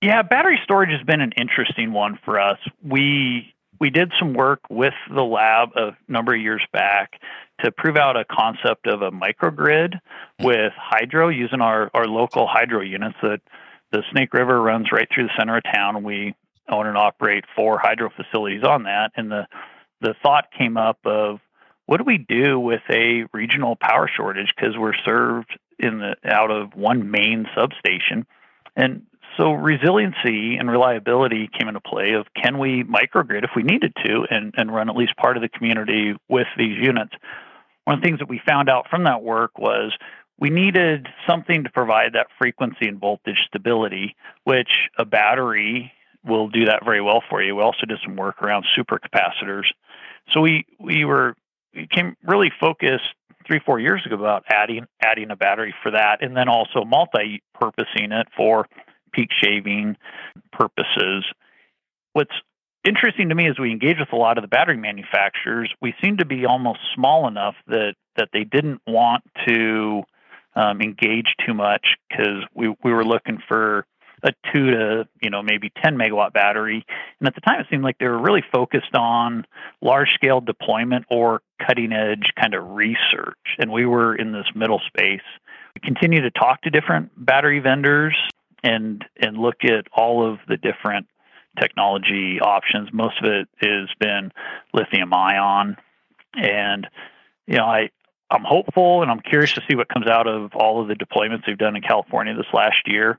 Yeah, 0.00 0.22
battery 0.22 0.60
storage 0.62 0.90
has 0.90 1.04
been 1.04 1.20
an 1.20 1.32
interesting 1.32 1.92
one 1.92 2.20
for 2.24 2.38
us. 2.38 2.60
We 2.84 3.52
we 3.80 3.90
did 3.90 4.12
some 4.18 4.34
work 4.34 4.60
with 4.68 4.94
the 5.12 5.22
lab 5.22 5.70
a 5.74 5.96
number 6.06 6.34
of 6.34 6.40
years 6.40 6.62
back 6.72 7.18
to 7.64 7.72
prove 7.72 7.96
out 7.96 8.16
a 8.16 8.24
concept 8.24 8.86
of 8.86 9.02
a 9.02 9.10
microgrid 9.10 9.98
with 10.40 10.72
hydro 10.76 11.28
using 11.28 11.60
our, 11.60 11.90
our 11.94 12.06
local 12.06 12.46
hydro 12.46 12.82
units 12.82 13.16
that 13.22 13.40
the 13.90 14.02
Snake 14.12 14.32
River 14.34 14.60
runs 14.60 14.92
right 14.92 15.08
through 15.12 15.24
the 15.24 15.32
center 15.38 15.56
of 15.56 15.64
town. 15.64 16.04
We 16.04 16.34
own 16.68 16.86
and 16.86 16.96
operate 16.96 17.44
four 17.56 17.78
hydro 17.78 18.10
facilities 18.14 18.62
on 18.62 18.84
that. 18.84 19.12
And 19.16 19.30
the, 19.30 19.46
the 20.00 20.14
thought 20.22 20.46
came 20.56 20.76
up 20.76 20.98
of 21.04 21.40
what 21.86 21.96
do 21.96 22.04
we 22.04 22.18
do 22.18 22.60
with 22.60 22.82
a 22.88 23.24
regional 23.32 23.76
power 23.76 24.08
shortage 24.14 24.52
because 24.54 24.76
we're 24.78 24.94
served 25.04 25.58
in 25.78 25.98
the 25.98 26.14
out 26.24 26.50
of 26.50 26.74
one 26.74 27.10
main 27.10 27.46
substation 27.56 28.26
and 28.76 29.02
so 29.40 29.52
resiliency 29.52 30.56
and 30.56 30.70
reliability 30.70 31.48
came 31.58 31.68
into 31.68 31.80
play 31.80 32.12
of 32.12 32.26
can 32.40 32.58
we 32.58 32.84
microgrid 32.84 33.42
if 33.42 33.50
we 33.56 33.62
needed 33.62 33.94
to 34.04 34.26
and, 34.30 34.52
and 34.56 34.72
run 34.72 34.90
at 34.90 34.96
least 34.96 35.16
part 35.16 35.36
of 35.36 35.42
the 35.42 35.48
community 35.48 36.14
with 36.28 36.46
these 36.58 36.76
units. 36.78 37.14
One 37.84 37.96
of 37.96 38.02
the 38.02 38.06
things 38.06 38.18
that 38.18 38.28
we 38.28 38.40
found 38.46 38.68
out 38.68 38.88
from 38.90 39.04
that 39.04 39.22
work 39.22 39.58
was 39.58 39.96
we 40.38 40.50
needed 40.50 41.08
something 41.26 41.64
to 41.64 41.70
provide 41.70 42.12
that 42.12 42.26
frequency 42.38 42.86
and 42.86 43.00
voltage 43.00 43.38
stability 43.46 44.14
which 44.44 44.70
a 44.98 45.04
battery 45.06 45.92
will 46.22 46.48
do 46.48 46.66
that 46.66 46.84
very 46.84 47.00
well 47.00 47.22
for 47.30 47.42
you. 47.42 47.56
We 47.56 47.62
also 47.62 47.86
did 47.86 47.98
some 48.04 48.16
work 48.16 48.42
around 48.42 48.66
supercapacitors. 48.76 49.64
So 50.32 50.42
we 50.42 50.66
we 50.78 51.06
were 51.06 51.34
we 51.74 51.86
came 51.86 52.14
really 52.22 52.52
focused 52.60 53.14
three 53.46 53.60
four 53.64 53.80
years 53.80 54.04
ago 54.04 54.16
about 54.16 54.44
adding 54.50 54.86
adding 55.02 55.30
a 55.30 55.36
battery 55.36 55.74
for 55.82 55.92
that, 55.92 56.22
and 56.22 56.36
then 56.36 56.48
also 56.50 56.84
multi-purposing 56.84 58.12
it 58.12 58.26
for 58.36 58.66
peak 59.12 59.30
shaving 59.42 59.96
purposes. 60.52 61.24
What's 62.12 62.34
interesting 62.84 63.28
to 63.28 63.34
me 63.34 63.48
is 63.48 63.58
we 63.58 63.70
engage 63.70 63.98
with 63.98 64.12
a 64.12 64.16
lot 64.16 64.38
of 64.38 64.42
the 64.42 64.48
battery 64.48 64.76
manufacturers. 64.76 65.72
We 65.80 65.94
seem 66.02 66.18
to 66.18 66.24
be 66.24 66.46
almost 66.46 66.80
small 66.94 67.28
enough 67.28 67.54
that 67.66 67.94
that 68.16 68.30
they 68.32 68.44
didn't 68.44 68.80
want 68.86 69.24
to 69.46 70.02
um, 70.54 70.80
engage 70.80 71.34
too 71.46 71.54
much 71.54 71.96
because 72.08 72.44
we 72.54 72.74
we 72.82 72.92
were 72.92 73.04
looking 73.04 73.38
for 73.46 73.86
a 74.22 74.32
two 74.52 74.70
to 74.70 75.08
you 75.22 75.30
know 75.30 75.42
maybe 75.42 75.72
10 75.82 75.96
megawatt 75.96 76.32
battery 76.32 76.84
and 77.18 77.26
at 77.26 77.34
the 77.34 77.40
time 77.40 77.60
it 77.60 77.66
seemed 77.70 77.82
like 77.82 77.96
they 77.98 78.06
were 78.06 78.20
really 78.20 78.44
focused 78.52 78.94
on 78.94 79.46
large 79.80 80.10
scale 80.14 80.40
deployment 80.40 81.06
or 81.10 81.40
cutting 81.66 81.92
edge 81.92 82.30
kind 82.38 82.54
of 82.54 82.70
research 82.70 83.38
and 83.58 83.72
we 83.72 83.86
were 83.86 84.14
in 84.14 84.32
this 84.32 84.46
middle 84.54 84.80
space 84.86 85.22
we 85.74 85.80
continue 85.82 86.20
to 86.20 86.30
talk 86.30 86.60
to 86.60 86.70
different 86.70 87.10
battery 87.16 87.60
vendors 87.60 88.14
and 88.62 89.04
and 89.16 89.36
look 89.36 89.64
at 89.64 89.86
all 89.92 90.26
of 90.30 90.38
the 90.48 90.56
different 90.56 91.06
technology 91.58 92.40
options 92.40 92.88
most 92.92 93.18
of 93.22 93.30
it 93.30 93.48
has 93.60 93.88
been 93.98 94.30
lithium 94.72 95.12
ion 95.12 95.76
and 96.34 96.86
you 97.46 97.56
know 97.56 97.64
i 97.64 97.90
I'm 98.30 98.44
hopeful 98.44 99.02
and 99.02 99.10
I'm 99.10 99.20
curious 99.20 99.52
to 99.54 99.62
see 99.68 99.74
what 99.74 99.88
comes 99.88 100.06
out 100.06 100.28
of 100.28 100.52
all 100.54 100.80
of 100.80 100.88
the 100.88 100.94
deployments 100.94 101.46
they've 101.46 101.58
done 101.58 101.74
in 101.74 101.82
California 101.82 102.34
this 102.34 102.46
last 102.52 102.86
year 102.86 103.18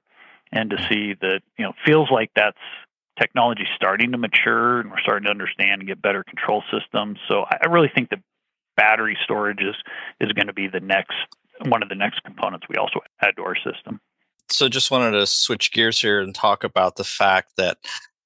and 0.52 0.70
to 0.70 0.78
see 0.90 1.16
that 1.20 1.42
you 1.58 1.66
know 1.66 1.74
feels 1.86 2.10
like 2.10 2.32
that's 2.36 2.58
technology 3.20 3.68
starting 3.76 4.14
to 4.14 4.18
mature 4.18 4.80
and 4.80 4.90
we're 4.90 5.00
starting 5.00 5.26
to 5.26 5.30
understand 5.30 5.82
and 5.82 5.88
get 5.88 6.02
better 6.02 6.24
control 6.24 6.64
systems. 6.72 7.20
So 7.28 7.44
I 7.44 7.68
really 7.70 7.92
think 7.94 8.10
that 8.10 8.20
battery 8.78 9.18
storage 9.24 9.62
is 9.62 9.76
is 10.20 10.32
going 10.32 10.48
to 10.48 10.54
be 10.54 10.68
the 10.68 10.80
next 10.80 11.14
one 11.66 11.84
of 11.84 11.90
the 11.90 11.96
next 11.96 12.24
components 12.24 12.66
we 12.70 12.78
also 12.78 13.02
add 13.22 13.36
to 13.36 13.44
our 13.44 13.56
system. 13.56 14.00
So 14.52 14.70
just 14.70 14.92
wanted 14.92 15.12
to 15.12 15.26
switch 15.26 15.72
gears 15.72 16.00
here 16.00 16.22
and 16.22 16.36
talk 16.36 16.64
about 16.64 16.96
the 16.96 17.04
fact 17.04 17.54
that 17.58 17.78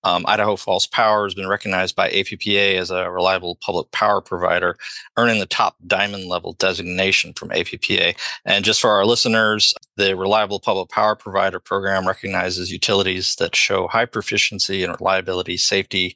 um, 0.06 0.24
Idaho 0.28 0.56
Falls 0.56 0.86
Power 0.86 1.26
has 1.26 1.34
been 1.34 1.48
recognized 1.48 1.96
by 1.96 2.10
APPA 2.10 2.76
as 2.78 2.92
a 2.92 3.10
reliable 3.10 3.56
public 3.56 3.92
power 3.92 4.22
provider, 4.22 4.78
earning 5.18 5.40
the 5.40 5.48
top 5.48 5.76
diamond 5.88 6.28
level 6.28 6.54
designation 6.54 7.34
from 7.34 7.50
APPA. 7.50 8.16
And 8.46 8.64
just 8.64 8.80
for 8.80 8.92
our 8.92 9.04
listeners, 9.04 9.74
the 9.98 10.16
Reliable 10.16 10.60
Public 10.60 10.90
Power 10.90 11.16
Provider 11.16 11.60
program 11.60 12.08
recognizes 12.08 12.72
utilities 12.72 13.36
that 13.38 13.56
show 13.56 13.88
high 13.88 14.06
proficiency 14.06 14.84
in 14.84 14.92
reliability, 14.92 15.58
safety, 15.58 16.16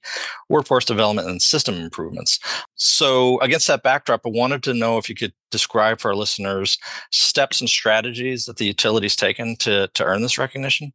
workforce 0.49 0.85
development, 0.85 1.27
and 1.27 1.41
system 1.41 1.75
improvements. 1.75 2.39
So, 2.75 3.39
against 3.39 3.67
that 3.67 3.81
backdrop, 3.81 4.21
I 4.23 4.29
wanted 4.29 4.61
to 4.63 4.73
know 4.75 4.99
if 4.99 5.09
you 5.09 5.15
could 5.15 5.33
describe 5.49 5.99
for 5.99 6.09
our 6.09 6.15
listeners 6.15 6.77
steps 7.11 7.59
and 7.59 7.69
strategies 7.69 8.45
that 8.45 8.57
the 8.57 8.65
utility's 8.65 9.15
taken 9.15 9.55
to, 9.57 9.87
to 9.95 10.03
earn 10.03 10.21
this 10.21 10.37
recognition. 10.37 10.93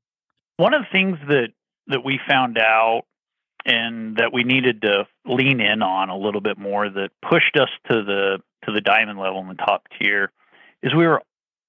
One 0.59 0.75
of 0.75 0.83
the 0.83 0.89
things 0.93 1.19
that 1.27 1.49
that 1.88 2.05
we 2.05 2.21
found 2.29 2.59
out 2.59 3.03
and 3.64 4.17
that 4.17 4.33
we 4.33 4.45
needed 4.45 4.83
to 4.83 5.07
lean 5.25 5.61
in 5.61 5.83
on 5.83 6.11
a 6.11 6.17
little 6.17 6.41
bit 6.41 6.59
more 6.59 6.88
that 6.88 7.11
pushed 7.23 7.57
us 7.57 7.71
to 7.91 8.03
the 8.03 8.38
to 8.64 8.73
the 8.73 8.81
diamond 8.81 9.19
level 9.19 9.41
in 9.41 9.49
the 9.49 9.55
top 9.55 9.87
tier 9.99 10.31
is 10.83 10.95
we 10.95 11.07
were 11.07 11.23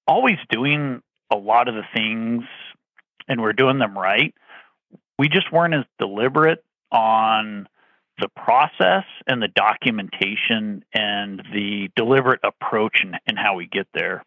always 0.06 0.38
doing 0.50 1.02
a 1.30 1.36
lot 1.36 1.68
of 1.68 1.74
the 1.74 1.84
things 1.94 2.44
and 3.28 3.40
we're 3.40 3.52
doing 3.52 3.78
them 3.78 3.98
right. 3.98 4.34
We 5.18 5.28
just 5.28 5.52
weren't 5.52 5.74
as 5.74 5.84
deliberate 5.98 6.64
on 6.90 7.68
the 8.18 8.28
process 8.28 9.04
and 9.26 9.42
the 9.42 9.48
documentation 9.48 10.84
and 10.94 11.42
the 11.52 11.90
deliberate 11.96 12.40
approach 12.42 13.00
and, 13.02 13.16
and 13.26 13.38
how 13.38 13.56
we 13.56 13.66
get 13.66 13.86
there. 13.92 14.24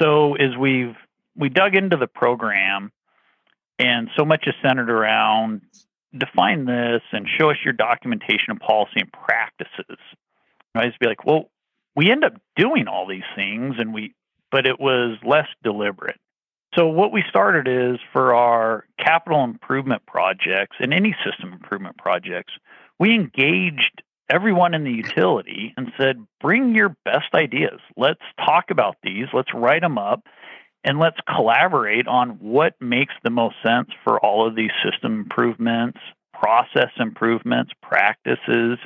So 0.00 0.34
as 0.34 0.56
we've 0.56 0.96
we 1.36 1.48
dug 1.48 1.76
into 1.76 1.96
the 1.96 2.08
program 2.08 2.90
and 3.80 4.08
so 4.16 4.24
much 4.24 4.44
is 4.46 4.54
centered 4.62 4.90
around 4.90 5.62
define 6.16 6.64
this 6.64 7.02
and 7.12 7.26
show 7.38 7.50
us 7.50 7.56
your 7.64 7.72
documentation 7.72 8.50
and 8.50 8.60
policy 8.60 8.96
and 9.00 9.12
practices. 9.12 9.98
I 10.74 10.86
just 10.86 10.98
be 10.98 11.06
like, 11.06 11.24
well, 11.24 11.50
we 11.96 12.10
end 12.10 12.24
up 12.24 12.34
doing 12.56 12.88
all 12.88 13.06
these 13.06 13.22
things 13.34 13.76
and 13.78 13.94
we 13.94 14.14
but 14.52 14.66
it 14.66 14.80
was 14.80 15.16
less 15.24 15.46
deliberate. 15.62 16.18
So 16.74 16.88
what 16.88 17.12
we 17.12 17.22
started 17.28 17.68
is 17.68 18.00
for 18.12 18.34
our 18.34 18.84
capital 18.98 19.44
improvement 19.44 20.04
projects 20.06 20.76
and 20.80 20.92
any 20.92 21.14
system 21.24 21.52
improvement 21.52 21.96
projects, 21.96 22.52
we 22.98 23.14
engaged 23.14 24.02
everyone 24.28 24.74
in 24.74 24.82
the 24.84 24.90
utility 24.90 25.72
and 25.76 25.92
said, 25.96 26.24
bring 26.40 26.74
your 26.74 26.96
best 27.04 27.32
ideas. 27.34 27.80
Let's 27.96 28.20
talk 28.44 28.70
about 28.70 28.96
these. 29.02 29.26
Let's 29.32 29.54
write 29.54 29.82
them 29.82 29.98
up 29.98 30.24
and 30.84 30.98
let's 30.98 31.18
collaborate 31.34 32.06
on 32.06 32.30
what 32.40 32.74
makes 32.80 33.14
the 33.22 33.30
most 33.30 33.56
sense 33.64 33.90
for 34.04 34.18
all 34.20 34.46
of 34.46 34.54
these 34.54 34.70
system 34.84 35.20
improvements, 35.20 35.98
process 36.32 36.90
improvements, 36.98 37.72
practices, 37.82 38.78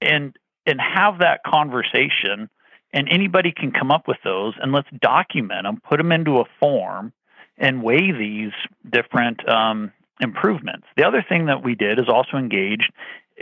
and 0.00 0.36
and 0.66 0.80
have 0.80 1.18
that 1.18 1.42
conversation. 1.44 2.48
And 2.94 3.08
anybody 3.10 3.52
can 3.52 3.72
come 3.72 3.90
up 3.90 4.06
with 4.06 4.18
those, 4.22 4.54
and 4.60 4.70
let's 4.70 4.88
document 5.00 5.64
them, 5.64 5.80
put 5.88 5.96
them 5.96 6.12
into 6.12 6.40
a 6.40 6.44
form, 6.60 7.12
and 7.56 7.82
weigh 7.82 8.12
these 8.12 8.52
different 8.88 9.48
um, 9.48 9.92
improvements. 10.20 10.86
The 10.96 11.04
other 11.04 11.24
thing 11.26 11.46
that 11.46 11.64
we 11.64 11.74
did 11.74 11.98
is 11.98 12.08
also 12.08 12.36
engaged 12.36 12.92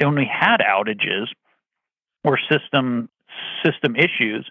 when 0.01 0.15
we 0.15 0.31
had 0.31 0.59
outages 0.59 1.27
or 2.25 2.39
system 2.51 3.09
system 3.65 3.97
issues 3.97 4.51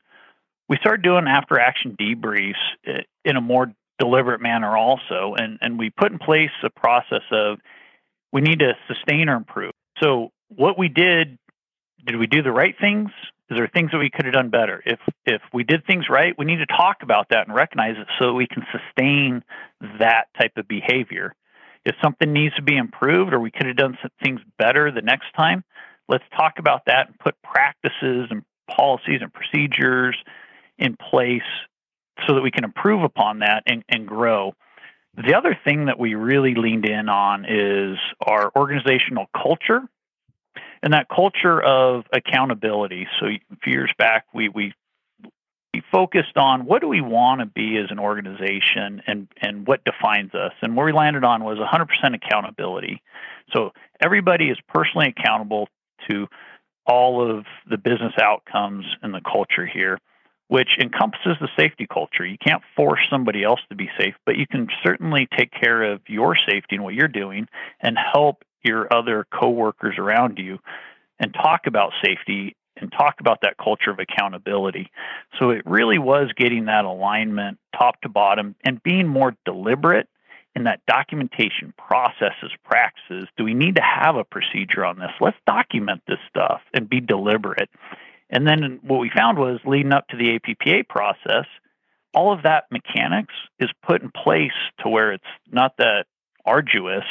we 0.69 0.77
started 0.77 1.01
doing 1.01 1.27
after 1.27 1.59
action 1.59 1.97
debriefs 1.99 2.53
eh, 2.85 3.01
in 3.25 3.35
a 3.35 3.41
more 3.41 3.73
deliberate 3.97 4.39
manner 4.39 4.77
also 4.77 5.35
and 5.37 5.57
and 5.61 5.77
we 5.77 5.89
put 5.89 6.11
in 6.11 6.19
place 6.19 6.51
a 6.63 6.69
process 6.69 7.23
of 7.31 7.59
we 8.31 8.41
need 8.41 8.59
to 8.59 8.73
sustain 8.87 9.27
or 9.27 9.35
improve. 9.35 9.73
So 10.01 10.31
what 10.47 10.77
we 10.77 10.87
did 10.87 11.37
did 12.05 12.15
we 12.15 12.27
do 12.27 12.41
the 12.41 12.51
right 12.51 12.75
things? 12.79 13.09
Is 13.49 13.57
there 13.57 13.67
things 13.67 13.91
that 13.91 13.97
we 13.97 14.09
could 14.09 14.25
have 14.25 14.35
done 14.35 14.49
better? 14.49 14.81
If 14.85 14.99
if 15.25 15.41
we 15.51 15.63
did 15.63 15.85
things 15.85 16.05
right 16.09 16.33
we 16.37 16.45
need 16.45 16.59
to 16.59 16.65
talk 16.65 16.97
about 17.01 17.27
that 17.31 17.47
and 17.47 17.55
recognize 17.55 17.95
it 17.97 18.07
so 18.19 18.33
we 18.33 18.47
can 18.47 18.63
sustain 18.71 19.43
that 19.99 20.25
type 20.39 20.53
of 20.55 20.67
behavior. 20.67 21.33
If 21.83 21.95
something 22.01 22.31
needs 22.31 22.55
to 22.55 22.61
be 22.61 22.77
improved 22.77 23.33
or 23.33 23.39
we 23.39 23.51
could 23.51 23.65
have 23.65 23.77
done 23.77 23.97
some 24.01 24.11
things 24.23 24.39
better 24.57 24.91
the 24.91 25.01
next 25.01 25.33
time 25.35 25.63
let's 26.07 26.23
talk 26.35 26.53
about 26.57 26.85
that 26.87 27.07
and 27.07 27.19
put 27.19 27.35
practices 27.43 28.27
and 28.31 28.43
policies 28.67 29.21
and 29.21 29.31
procedures 29.33 30.17
in 30.79 30.95
place 30.95 31.41
so 32.27 32.33
that 32.35 32.41
we 32.41 32.51
can 32.51 32.63
improve 32.63 33.03
upon 33.03 33.39
that 33.39 33.63
and, 33.67 33.83
and 33.89 34.07
grow. 34.07 34.53
The 35.15 35.35
other 35.35 35.57
thing 35.63 35.85
that 35.85 35.99
we 35.99 36.15
really 36.15 36.55
leaned 36.55 36.85
in 36.85 37.09
on 37.09 37.45
is 37.45 37.97
our 38.21 38.51
organizational 38.55 39.27
culture 39.35 39.81
and 40.81 40.93
that 40.93 41.07
culture 41.09 41.61
of 41.61 42.05
accountability. 42.13 43.07
So 43.19 43.27
a 43.27 43.39
few 43.63 43.73
years 43.73 43.91
back, 43.97 44.25
we, 44.33 44.49
we, 44.49 44.73
we 45.73 45.83
focused 45.91 46.37
on 46.37 46.65
what 46.65 46.81
do 46.81 46.87
we 46.87 47.01
want 47.01 47.41
to 47.41 47.45
be 47.45 47.77
as 47.77 47.91
an 47.91 47.99
organization 47.99 49.01
and, 49.05 49.27
and 49.41 49.67
what 49.67 49.83
defines 49.83 50.33
us. 50.33 50.53
And 50.61 50.75
where 50.75 50.85
we 50.85 50.93
landed 50.93 51.23
on 51.23 51.43
was 51.43 51.57
100% 51.57 52.15
accountability. 52.15 53.01
So 53.53 53.71
everybody 53.99 54.49
is 54.49 54.57
personally 54.69 55.13
accountable 55.17 55.67
to 56.09 56.27
all 56.85 57.37
of 57.37 57.45
the 57.69 57.77
business 57.77 58.13
outcomes 58.21 58.85
and 59.01 59.13
the 59.13 59.21
culture 59.21 59.65
here 59.65 59.99
which 60.49 60.69
encompasses 60.81 61.37
the 61.39 61.47
safety 61.57 61.87
culture. 61.91 62.25
You 62.25 62.37
can't 62.45 62.63
force 62.75 62.99
somebody 63.09 63.43
else 63.43 63.61
to 63.69 63.75
be 63.75 63.89
safe, 63.99 64.15
but 64.25 64.35
you 64.35 64.47
can 64.47 64.67
certainly 64.83 65.27
take 65.37 65.51
care 65.51 65.83
of 65.83 66.01
your 66.07 66.35
safety 66.35 66.75
and 66.75 66.83
what 66.83 66.95
you're 66.95 67.07
doing 67.07 67.47
and 67.79 67.97
help 67.97 68.43
your 68.63 68.91
other 68.91 69.25
coworkers 69.31 69.95
around 69.99 70.39
you 70.39 70.57
and 71.19 71.33
talk 71.33 71.67
about 71.67 71.93
safety 72.03 72.55
and 72.77 72.91
talk 72.91 73.15
about 73.19 73.41
that 73.43 73.57
culture 73.57 73.91
of 73.91 73.99
accountability. 73.99 74.89
So 75.37 75.51
it 75.51 75.61
really 75.65 75.99
was 75.99 76.31
getting 76.35 76.65
that 76.65 76.83
alignment 76.83 77.59
top 77.77 78.01
to 78.01 78.09
bottom 78.09 78.55
and 78.65 78.81
being 78.81 79.07
more 79.07 79.35
deliberate 79.45 80.07
in 80.55 80.63
that 80.63 80.81
documentation 80.87 81.75
processes, 81.77 82.51
practices. 82.63 83.27
Do 83.37 83.43
we 83.43 83.53
need 83.53 83.75
to 83.75 83.83
have 83.83 84.15
a 84.15 84.23
procedure 84.23 84.83
on 84.83 84.97
this? 84.97 85.11
Let's 85.21 85.37
document 85.45 86.01
this 86.07 86.17
stuff 86.27 86.61
and 86.73 86.89
be 86.89 87.01
deliberate. 87.01 87.69
And 88.29 88.45
then 88.45 88.79
what 88.83 88.99
we 88.99 89.09
found 89.09 89.37
was 89.37 89.59
leading 89.65 89.91
up 89.91 90.07
to 90.09 90.17
the 90.17 90.39
APPA 90.39 90.87
process, 90.87 91.45
all 92.13 92.31
of 92.31 92.43
that 92.43 92.65
mechanics 92.71 93.33
is 93.59 93.69
put 93.85 94.01
in 94.01 94.11
place 94.11 94.51
to 94.79 94.89
where 94.89 95.11
it's 95.11 95.23
not 95.51 95.73
that 95.77 96.05
arduous 96.45 97.05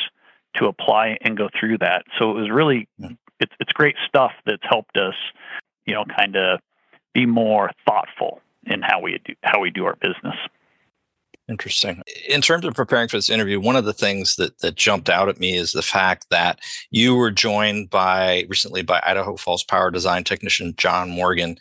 to 0.57 0.67
apply 0.67 1.19
and 1.21 1.37
go 1.37 1.49
through 1.59 1.79
that. 1.79 2.05
So 2.19 2.31
it 2.31 2.41
was 2.41 2.51
really 2.51 2.89
it's 3.41 3.53
it's 3.61 3.73
great 3.73 3.97
stuff 4.07 4.33
that's 4.47 4.63
helped 4.69 4.97
us, 4.97 5.15
you 5.87 5.95
know, 5.95 6.05
kind 6.05 6.37
of 6.37 6.61
be 7.15 7.27
more 7.27 7.71
thoughtful 7.87 8.41
in 8.67 8.83
how 8.83 9.01
we 9.01 9.19
do 9.25 9.35
how 9.43 9.61
we 9.61 9.71
do 9.71 9.87
our 9.87 9.97
business. 9.97 10.37
Interesting. 11.49 12.03
In 12.29 12.43
terms 12.43 12.67
of 12.67 12.75
preparing 12.75 13.09
for 13.09 13.17
this 13.17 13.31
interview, 13.31 13.59
one 13.59 13.77
of 13.77 13.87
the 13.87 13.95
things 13.95 14.37
that 14.37 14.59
that 14.59 14.75
jumped 14.75 15.09
out 15.09 15.31
at 15.31 15.41
me 15.41 15.57
is 15.57 15.73
the 15.73 15.81
fact 15.81 16.27
that 16.29 16.59
you 16.91 17.15
were 17.15 17.31
joined 17.31 17.89
by 17.89 18.45
recently 18.51 18.83
by 18.83 19.03
Idaho 19.07 19.37
Falls 19.37 19.65
Power 19.65 19.91
Design 19.91 20.25
technician 20.25 20.75
John 20.77 21.09
Morgan 21.09 21.57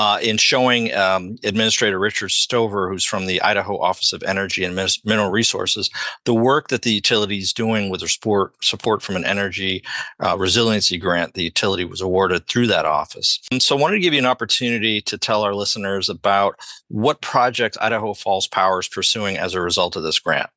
uh, 0.00 0.18
in 0.22 0.38
showing 0.38 0.94
um, 0.94 1.36
Administrator 1.44 1.98
Richard 1.98 2.30
Stover, 2.30 2.88
who's 2.88 3.04
from 3.04 3.26
the 3.26 3.42
Idaho 3.42 3.78
Office 3.78 4.14
of 4.14 4.22
Energy 4.22 4.64
and 4.64 4.74
Mineral 5.04 5.30
Resources, 5.30 5.90
the 6.24 6.32
work 6.32 6.68
that 6.68 6.80
the 6.80 6.90
utility 6.90 7.36
is 7.36 7.52
doing 7.52 7.90
with 7.90 8.00
support 8.08 8.54
support 8.64 9.02
from 9.02 9.16
an 9.16 9.26
energy 9.26 9.84
uh, 10.18 10.38
resiliency 10.38 10.96
grant 10.96 11.34
the 11.34 11.42
utility 11.42 11.84
was 11.84 12.00
awarded 12.00 12.46
through 12.46 12.68
that 12.68 12.86
office. 12.86 13.40
And 13.50 13.62
so, 13.62 13.76
I 13.76 13.80
wanted 13.80 13.96
to 13.96 14.00
give 14.00 14.14
you 14.14 14.20
an 14.20 14.24
opportunity 14.24 15.02
to 15.02 15.18
tell 15.18 15.42
our 15.42 15.54
listeners 15.54 16.08
about 16.08 16.58
what 16.88 17.20
projects 17.20 17.76
Idaho 17.78 18.14
Falls 18.14 18.48
Power 18.48 18.80
is 18.80 18.88
pursuing 18.88 19.36
as 19.36 19.52
a 19.52 19.60
result 19.60 19.96
of 19.96 20.02
this 20.02 20.18
grant. 20.18 20.48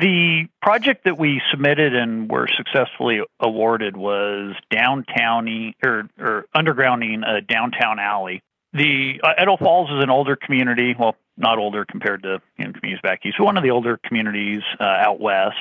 The 0.00 0.46
project 0.60 1.04
that 1.04 1.18
we 1.18 1.40
submitted 1.50 1.94
and 1.94 2.30
were 2.30 2.48
successfully 2.54 3.20
awarded 3.40 3.96
was 3.96 4.54
downtowning 4.70 5.72
or, 5.82 6.08
or 6.18 6.46
undergrounding 6.54 7.26
a 7.26 7.40
downtown 7.40 7.98
alley. 7.98 8.42
The 8.76 9.20
uh, 9.22 9.28
Idaho 9.38 9.56
Falls 9.56 9.90
is 9.90 10.02
an 10.02 10.10
older 10.10 10.36
community. 10.36 10.94
Well, 10.98 11.16
not 11.38 11.58
older 11.58 11.84
compared 11.84 12.22
to 12.24 12.40
you 12.58 12.64
know, 12.64 12.72
communities 12.72 13.00
back 13.02 13.24
east, 13.24 13.36
but 13.38 13.44
one 13.44 13.56
of 13.56 13.62
the 13.62 13.70
older 13.70 13.98
communities 14.04 14.62
uh, 14.78 14.84
out 14.84 15.18
west. 15.18 15.56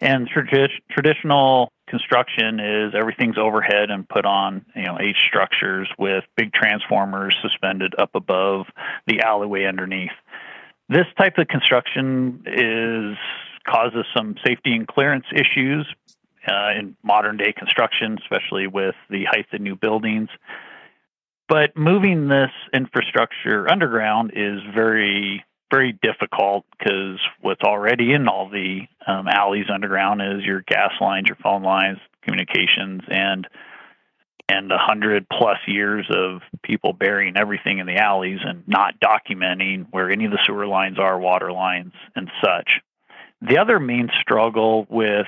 And 0.00 0.28
tradi- 0.30 0.80
traditional 0.90 1.72
construction 1.88 2.60
is 2.60 2.94
everything's 2.94 3.36
overhead 3.36 3.90
and 3.90 4.08
put 4.08 4.24
on 4.24 4.64
you 4.76 4.84
know 4.84 4.98
H 5.00 5.16
structures 5.28 5.88
with 5.98 6.24
big 6.36 6.52
transformers 6.52 7.36
suspended 7.42 7.94
up 7.98 8.10
above 8.14 8.66
the 9.06 9.20
alleyway 9.22 9.64
underneath. 9.64 10.12
This 10.88 11.06
type 11.18 11.38
of 11.38 11.48
construction 11.48 12.44
is 12.46 13.16
causes 13.66 14.04
some 14.16 14.36
safety 14.46 14.72
and 14.72 14.86
clearance 14.86 15.26
issues 15.34 15.86
uh, 16.46 16.70
in 16.78 16.96
modern 17.02 17.36
day 17.36 17.52
construction, 17.52 18.18
especially 18.22 18.66
with 18.66 18.94
the 19.10 19.24
height 19.24 19.46
of 19.52 19.60
new 19.60 19.74
buildings. 19.74 20.28
But 21.52 21.76
moving 21.76 22.28
this 22.28 22.48
infrastructure 22.72 23.70
underground 23.70 24.30
is 24.34 24.60
very, 24.74 25.44
very 25.70 25.92
difficult 26.00 26.64
because 26.78 27.20
what's 27.42 27.60
already 27.60 28.14
in 28.14 28.26
all 28.26 28.48
the 28.48 28.88
um, 29.06 29.28
alleys 29.28 29.66
underground 29.70 30.22
is 30.22 30.46
your 30.46 30.62
gas 30.62 30.92
lines, 30.98 31.26
your 31.28 31.36
phone 31.42 31.62
lines, 31.62 31.98
communications, 32.22 33.02
and 33.06 33.46
and 34.48 34.72
a 34.72 34.78
hundred 34.78 35.26
plus 35.28 35.58
years 35.66 36.06
of 36.08 36.40
people 36.62 36.94
burying 36.94 37.36
everything 37.36 37.80
in 37.80 37.86
the 37.86 37.98
alleys 37.98 38.38
and 38.42 38.66
not 38.66 38.94
documenting 38.98 39.86
where 39.90 40.10
any 40.10 40.24
of 40.24 40.30
the 40.30 40.38
sewer 40.46 40.66
lines 40.66 40.98
are, 40.98 41.18
water 41.18 41.52
lines, 41.52 41.92
and 42.16 42.30
such. 42.42 42.80
The 43.42 43.58
other 43.58 43.78
main 43.78 44.08
struggle 44.22 44.86
with 44.88 45.26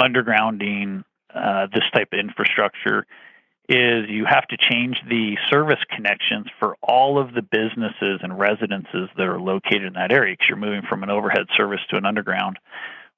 undergrounding 0.00 1.02
uh, 1.34 1.66
this 1.74 1.84
type 1.92 2.10
of 2.12 2.20
infrastructure 2.20 3.04
is 3.70 4.10
you 4.10 4.24
have 4.28 4.46
to 4.48 4.56
change 4.56 5.00
the 5.08 5.36
service 5.48 5.78
connections 5.94 6.46
for 6.58 6.76
all 6.82 7.20
of 7.20 7.32
the 7.32 7.40
businesses 7.40 8.18
and 8.20 8.36
residences 8.36 9.08
that 9.16 9.26
are 9.26 9.40
located 9.40 9.84
in 9.84 9.92
that 9.92 10.12
area 10.12 10.32
because 10.32 10.48
you're 10.48 10.58
moving 10.58 10.82
from 10.88 11.04
an 11.04 11.10
overhead 11.10 11.46
service 11.56 11.78
to 11.88 11.96
an 11.96 12.04
underground, 12.04 12.58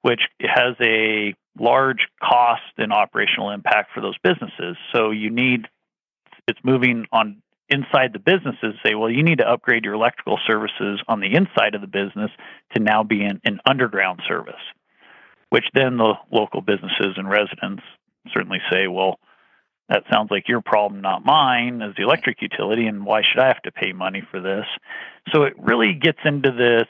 which 0.03 0.21
has 0.41 0.75
a 0.79 1.33
large 1.59 2.07
cost 2.21 2.61
and 2.77 2.93
operational 2.93 3.49
impact 3.49 3.91
for 3.95 4.01
those 4.01 4.17
businesses. 4.23 4.77
So 4.93 5.09
you 5.09 5.31
need 5.31 5.67
it's 6.47 6.59
moving 6.63 7.07
on 7.11 7.41
inside 7.67 8.13
the 8.13 8.19
businesses 8.19 8.75
say, 8.85 8.93
well, 8.93 9.09
you 9.09 9.23
need 9.23 9.39
to 9.39 9.49
upgrade 9.49 9.85
your 9.85 9.95
electrical 9.95 10.37
services 10.45 11.01
on 11.07 11.19
the 11.19 11.33
inside 11.33 11.73
of 11.73 11.81
the 11.81 11.87
business 11.87 12.29
to 12.75 12.79
now 12.79 13.01
be 13.03 13.23
an, 13.23 13.41
an 13.43 13.59
underground 13.65 14.21
service, 14.27 14.61
which 15.49 15.65
then 15.73 15.97
the 15.97 16.13
local 16.31 16.61
businesses 16.61 17.15
and 17.17 17.27
residents 17.27 17.81
certainly 18.31 18.59
say, 18.71 18.87
well, 18.87 19.17
that 19.89 20.03
sounds 20.11 20.31
like 20.31 20.47
your 20.47 20.61
problem, 20.61 21.01
not 21.01 21.25
mine, 21.25 21.81
as 21.81 21.95
the 21.95 22.03
electric 22.03 22.41
utility, 22.41 22.87
and 22.87 23.05
why 23.05 23.21
should 23.21 23.41
I 23.41 23.47
have 23.47 23.61
to 23.63 23.71
pay 23.71 23.91
money 23.91 24.23
for 24.31 24.39
this? 24.39 24.65
So 25.31 25.43
it 25.43 25.53
really 25.57 25.93
gets 25.93 26.19
into 26.25 26.51
this 26.51 26.87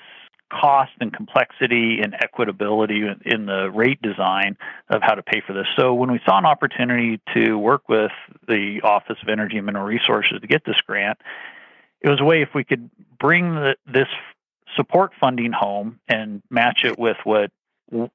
cost 0.51 0.91
and 0.99 1.11
complexity 1.11 1.99
and 2.01 2.13
equitability 2.13 3.09
in 3.25 3.45
the 3.45 3.71
rate 3.71 4.01
design 4.01 4.55
of 4.89 5.01
how 5.01 5.15
to 5.15 5.23
pay 5.23 5.41
for 5.45 5.53
this. 5.53 5.65
So 5.75 5.93
when 5.93 6.11
we 6.11 6.19
saw 6.25 6.37
an 6.37 6.45
opportunity 6.45 7.19
to 7.33 7.57
work 7.57 7.89
with 7.89 8.11
the 8.47 8.81
Office 8.83 9.17
of 9.21 9.29
Energy 9.29 9.57
and 9.57 9.65
Mineral 9.65 9.85
Resources 9.85 10.39
to 10.41 10.47
get 10.47 10.63
this 10.65 10.79
grant, 10.85 11.17
it 12.01 12.09
was 12.09 12.21
a 12.21 12.23
way 12.23 12.41
if 12.41 12.49
we 12.53 12.63
could 12.63 12.89
bring 13.19 13.55
the, 13.55 13.75
this 13.91 14.07
support 14.75 15.11
funding 15.19 15.51
home 15.51 15.99
and 16.07 16.41
match 16.49 16.81
it 16.83 16.99
with 16.99 17.17
what 17.23 17.51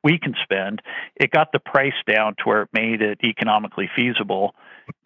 we 0.03 0.19
can 0.19 0.35
spend, 0.43 0.83
it 1.17 1.31
got 1.31 1.53
the 1.53 1.59
price 1.59 1.95
down 2.07 2.35
to 2.37 2.45
where 2.45 2.63
it 2.63 2.69
made 2.73 3.03
it 3.03 3.19
economically 3.25 3.89
feasible 3.95 4.55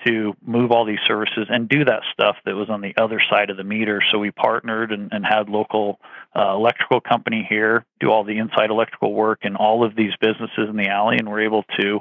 to 0.06 0.34
move 0.44 0.70
all 0.70 0.84
these 0.84 1.00
services 1.06 1.46
and 1.48 1.68
do 1.68 1.84
that 1.84 2.02
stuff 2.12 2.36
that 2.44 2.54
was 2.54 2.70
on 2.70 2.80
the 2.80 2.94
other 2.96 3.20
side 3.30 3.50
of 3.50 3.56
the 3.56 3.64
meter. 3.64 4.00
So 4.10 4.18
we 4.18 4.30
partnered 4.30 4.92
and, 4.92 5.10
and 5.12 5.24
had 5.24 5.48
local 5.48 5.98
uh, 6.36 6.54
electrical 6.54 7.00
company 7.00 7.46
here 7.48 7.84
do 8.00 8.10
all 8.10 8.24
the 8.24 8.38
inside 8.38 8.70
electrical 8.70 9.12
work 9.12 9.40
in 9.42 9.56
all 9.56 9.84
of 9.84 9.94
these 9.94 10.12
businesses 10.20 10.68
in 10.68 10.76
the 10.76 10.88
alley, 10.88 11.16
and 11.18 11.28
we're 11.28 11.44
able 11.44 11.64
to 11.80 12.00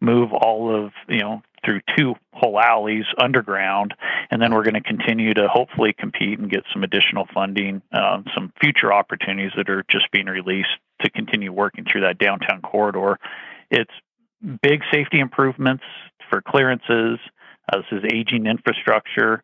move 0.00 0.32
all 0.32 0.74
of 0.74 0.92
you 1.08 1.20
know 1.20 1.42
through 1.64 1.80
two 1.96 2.14
whole 2.32 2.58
alleys 2.58 3.04
underground, 3.18 3.94
and 4.30 4.40
then 4.40 4.54
we're 4.54 4.62
going 4.62 4.74
to 4.74 4.80
continue 4.80 5.34
to 5.34 5.48
hopefully 5.48 5.94
compete 5.96 6.38
and 6.38 6.50
get 6.50 6.64
some 6.72 6.82
additional 6.82 7.26
funding, 7.32 7.82
um, 7.92 8.24
some 8.34 8.52
future 8.60 8.92
opportunities 8.92 9.52
that 9.56 9.68
are 9.68 9.84
just 9.90 10.10
being 10.12 10.26
released 10.26 10.68
to 11.02 11.10
continue 11.10 11.52
working 11.52 11.84
through 11.84 12.02
that 12.02 12.18
downtown 12.18 12.60
corridor. 12.62 13.18
It's 13.70 13.90
big 14.62 14.82
safety 14.92 15.20
improvements 15.20 15.84
for 16.28 16.42
clearances. 16.42 17.18
Uh, 17.72 17.78
this 17.78 18.00
is 18.00 18.04
aging 18.12 18.46
infrastructure. 18.46 19.42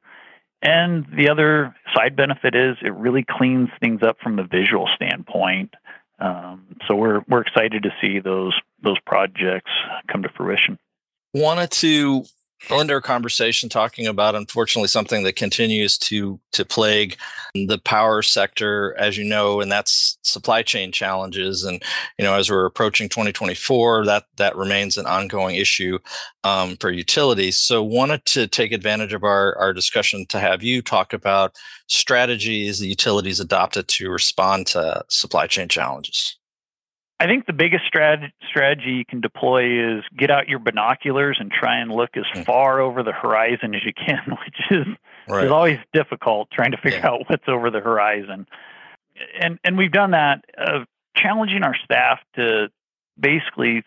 And 0.63 1.07
the 1.15 1.29
other 1.29 1.75
side 1.95 2.17
benefit 2.17 2.55
is 2.55 2.77
it 2.83 2.95
really 2.95 3.25
cleans 3.29 3.69
things 3.81 4.03
up 4.03 4.17
from 4.23 4.37
the 4.37 4.45
visual 4.45 4.89
standpoint. 4.95 5.75
Um, 6.19 6.77
so 6.89 6.95
we're 6.97 7.21
we're 7.29 7.43
excited 7.43 7.83
to 7.83 7.91
see 8.01 8.21
those 8.21 8.59
those 8.83 8.99
projects 9.01 9.71
come 10.11 10.23
to 10.23 10.31
fruition. 10.31 10.79
Wanted 11.37 11.71
to 11.73 12.25
end 12.71 12.91
our 12.91 13.03
conversation 13.03 13.69
talking 13.69 14.07
about 14.07 14.35
unfortunately 14.35 14.89
something 14.89 15.23
that 15.25 15.37
continues 15.37 15.99
to 15.99 16.41
to 16.53 16.65
plague 16.65 17.19
the 17.55 17.79
power 17.85 18.23
sector 18.23 18.97
as 18.99 19.19
you 19.19 19.25
know 19.25 19.61
and 19.61 19.71
that's 19.71 20.17
supply 20.23 20.63
chain 20.63 20.93
challenges. 20.93 21.63
And 21.63 21.83
you 22.19 22.25
know 22.25 22.33
as 22.33 22.51
we're 22.51 22.65
approaching 22.65 23.11
2024 23.11 24.07
that 24.07 24.25
that 24.37 24.57
remains 24.57 24.97
an 24.97 25.05
ongoing 25.05 25.57
issue 25.57 25.99
um, 26.43 26.79
for 26.79 26.91
utilities. 26.91 27.59
So 27.59 27.83
wanted 27.83 28.25
to 28.27 28.47
take 28.47 28.73
advantage 28.73 29.13
of 29.13 29.23
our 29.23 29.59
our 29.59 29.75
discussion 29.75 30.25
to 30.31 30.41
have 30.41 30.63
you 30.63 30.81
talk 30.81 31.13
about 31.13 31.55
strategies 31.87 32.79
the 32.79 32.89
utilities 32.89 33.41
adopted 33.41 33.89
to 33.89 34.11
respond 34.11 34.69
to 34.69 35.05
supply 35.11 35.47
chain 35.47 35.69
challenges 35.69 36.39
I 37.19 37.27
think 37.27 37.47
the 37.47 37.55
biggest 37.55 37.85
strat- 37.93 38.33
strategy 38.49 38.91
you 38.91 39.05
can 39.05 39.21
deploy 39.21 39.99
is 39.99 40.05
get 40.17 40.31
out 40.31 40.49
your 40.49 40.59
binoculars 40.59 41.39
and 41.41 41.51
try 41.51 41.79
and 41.79 41.91
look 41.91 42.11
as 42.17 42.25
mm. 42.35 42.45
far 42.45 42.81
over 42.81 43.03
the 43.03 43.13
horizon 43.13 43.75
as 43.75 43.83
you 43.85 43.93
can, 43.95 44.23
which 44.45 44.61
is 44.71 44.87
right. 45.29 45.45
is 45.45 45.51
always 45.51 45.79
difficult 45.93 46.51
trying 46.51 46.73
to 46.73 46.77
figure 46.77 46.99
yeah. 46.99 47.09
out 47.09 47.21
what's 47.29 47.49
over 47.49 47.71
the 47.71 47.81
horizon. 47.81 48.47
And 49.41 49.59
and 49.65 49.79
we've 49.79 49.93
done 49.93 50.11
that, 50.11 50.45
uh, 50.59 50.85
challenging 51.17 51.63
our 51.63 51.75
staff 51.85 52.21
to 52.35 52.69
basically 53.19 53.83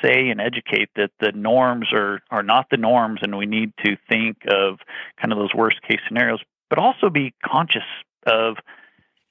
say 0.00 0.28
and 0.28 0.40
educate 0.40 0.90
that 0.94 1.10
the 1.18 1.32
norms 1.32 1.88
are 1.92 2.20
are 2.30 2.44
not 2.44 2.66
the 2.70 2.76
norms, 2.76 3.20
and 3.22 3.36
we 3.36 3.46
need 3.46 3.72
to 3.84 3.96
think 4.08 4.36
of 4.48 4.78
kind 5.20 5.32
of 5.32 5.38
those 5.38 5.52
worst 5.52 5.82
case 5.82 5.98
scenarios, 6.06 6.40
but 6.70 6.78
also 6.78 7.10
be 7.10 7.34
conscious 7.44 7.82
of 8.24 8.56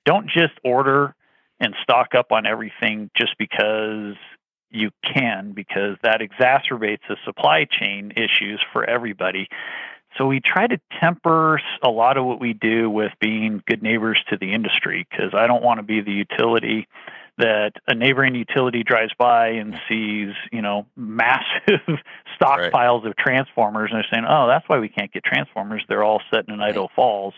don't 0.06 0.28
just 0.28 0.54
order 0.66 1.16
and 1.60 1.76
stock 1.82 2.16
up 2.16 2.32
on 2.32 2.46
everything 2.46 3.10
just 3.16 3.38
because 3.38 4.16
you 4.70 4.92
can 5.04 5.54
because 5.54 5.98
that 6.04 6.20
exacerbates 6.22 7.02
the 7.08 7.18
supply 7.26 7.66
chain 7.66 8.12
issues 8.16 8.64
for 8.74 8.84
everybody. 8.84 9.48
So 10.18 10.26
we 10.26 10.40
try 10.40 10.68
to 10.68 10.80
temper 11.00 11.62
a 11.84 11.90
lot 11.90 12.18
of 12.18 12.26
what 12.26 12.40
we 12.40 12.54
do 12.54 12.90
with 12.90 13.12
being 13.20 13.62
good 13.68 13.84
neighbors 13.84 14.20
to 14.30 14.38
the 14.38 14.54
industry 14.54 15.06
because 15.10 15.34
I 15.34 15.48
don't 15.48 15.64
want 15.64 15.80
to 15.80 15.84
be 15.84 16.02
the 16.02 16.12
utility 16.12 16.88
that 17.38 17.74
a 17.88 17.94
neighboring 17.94 18.34
utility 18.34 18.84
drives 18.84 19.14
by 19.18 19.50
and 19.50 19.74
mm. 19.74 19.80
sees, 19.88 20.36
you 20.52 20.62
know, 20.62 20.88
massive 20.96 21.82
stockpiles 22.42 23.04
right. 23.04 23.12
of 23.12 23.16
transformers 23.16 23.92
and 23.92 24.00
they're 24.00 24.08
saying, 24.12 24.26
"Oh, 24.28 24.48
that's 24.48 24.68
why 24.68 24.80
we 24.80 24.90
can't 24.90 25.12
get 25.12 25.24
transformers. 25.24 25.84
They're 25.88 26.04
all 26.04 26.22
set 26.34 26.50
in 26.50 26.60
Idaho 26.60 26.90
Falls." 26.96 27.36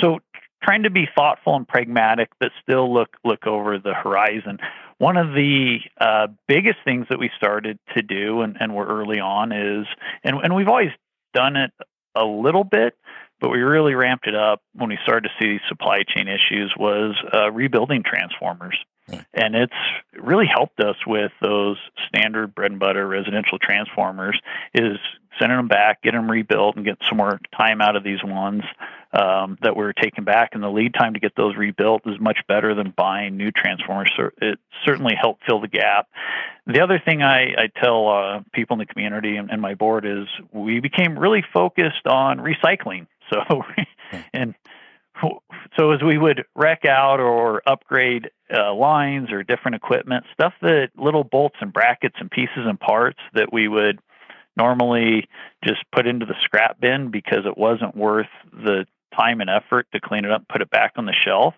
So 0.00 0.18
trying 0.62 0.84
to 0.84 0.90
be 0.90 1.08
thoughtful 1.14 1.56
and 1.56 1.66
pragmatic, 1.66 2.30
but 2.40 2.50
still 2.62 2.92
look 2.92 3.16
look 3.24 3.46
over 3.46 3.78
the 3.78 3.94
horizon. 3.94 4.58
One 4.98 5.16
of 5.16 5.28
the 5.28 5.78
uh, 6.00 6.28
biggest 6.48 6.78
things 6.84 7.06
that 7.10 7.18
we 7.18 7.30
started 7.36 7.78
to 7.96 8.02
do, 8.02 8.40
and, 8.40 8.56
and 8.58 8.74
we're 8.74 8.86
early 8.88 9.20
on, 9.20 9.52
is 9.52 9.86
and, 10.24 10.36
and 10.42 10.54
we've 10.54 10.68
always 10.68 10.90
done 11.32 11.56
it 11.56 11.70
a 12.14 12.24
little 12.24 12.64
bit, 12.64 12.94
but 13.40 13.50
we 13.50 13.58
really 13.58 13.94
ramped 13.94 14.26
it 14.26 14.34
up 14.34 14.62
when 14.74 14.88
we 14.88 14.98
started 15.04 15.28
to 15.28 15.44
see 15.44 15.60
supply 15.68 16.02
chain 16.02 16.26
issues. 16.28 16.74
Was 16.76 17.14
uh, 17.32 17.50
rebuilding 17.50 18.02
transformers. 18.02 18.76
And 19.32 19.54
it's 19.54 19.72
really 20.12 20.44
helped 20.44 20.80
us 20.80 20.96
with 21.06 21.32
those 21.40 21.78
standard 22.08 22.54
bread 22.54 22.72
and 22.72 22.78
butter 22.78 23.06
residential 23.06 23.58
transformers. 23.58 24.38
Is 24.74 24.98
sending 25.38 25.56
them 25.56 25.68
back, 25.68 26.02
getting 26.02 26.20
them 26.20 26.30
rebuilt, 26.30 26.76
and 26.76 26.84
get 26.84 26.98
some 27.08 27.16
more 27.16 27.40
time 27.56 27.80
out 27.80 27.96
of 27.96 28.04
these 28.04 28.22
ones 28.22 28.64
um, 29.12 29.56
that 29.62 29.76
were 29.76 29.92
taken 29.92 30.24
back. 30.24 30.50
And 30.52 30.62
the 30.62 30.68
lead 30.68 30.94
time 30.94 31.14
to 31.14 31.20
get 31.20 31.32
those 31.36 31.56
rebuilt 31.56 32.02
is 32.06 32.20
much 32.20 32.38
better 32.46 32.74
than 32.74 32.92
buying 32.96 33.36
new 33.36 33.50
transformers. 33.50 34.12
So 34.16 34.30
it 34.40 34.58
certainly 34.84 35.14
helped 35.18 35.44
fill 35.46 35.60
the 35.60 35.68
gap. 35.68 36.08
The 36.66 36.80
other 36.80 37.00
thing 37.02 37.22
I, 37.22 37.54
I 37.56 37.80
tell 37.82 38.08
uh, 38.08 38.40
people 38.52 38.74
in 38.74 38.78
the 38.80 38.86
community 38.86 39.36
and, 39.36 39.50
and 39.50 39.62
my 39.62 39.74
board 39.74 40.04
is 40.04 40.26
we 40.52 40.80
became 40.80 41.18
really 41.18 41.44
focused 41.52 42.06
on 42.06 42.38
recycling. 42.38 43.06
So, 43.30 43.62
and 44.32 44.54
so 45.78 45.92
as 45.92 46.02
we 46.02 46.18
would 46.18 46.44
wreck 46.54 46.84
out 46.84 47.20
or 47.20 47.62
upgrade 47.66 48.30
uh, 48.54 48.72
lines 48.74 49.30
or 49.32 49.42
different 49.42 49.74
equipment, 49.74 50.24
stuff 50.32 50.52
that 50.62 50.90
little 50.96 51.24
bolts 51.24 51.56
and 51.60 51.72
brackets 51.72 52.16
and 52.18 52.30
pieces 52.30 52.64
and 52.66 52.78
parts 52.78 53.18
that 53.34 53.52
we 53.52 53.68
would 53.68 54.00
normally 54.56 55.28
just 55.64 55.80
put 55.94 56.06
into 56.06 56.26
the 56.26 56.34
scrap 56.42 56.80
bin 56.80 57.10
because 57.10 57.46
it 57.46 57.56
wasn't 57.56 57.96
worth 57.96 58.26
the 58.52 58.86
time 59.16 59.40
and 59.40 59.50
effort 59.50 59.86
to 59.92 60.00
clean 60.00 60.24
it 60.24 60.30
up, 60.30 60.44
put 60.48 60.62
it 60.62 60.70
back 60.70 60.92
on 60.96 61.06
the 61.06 61.14
shelf. 61.24 61.54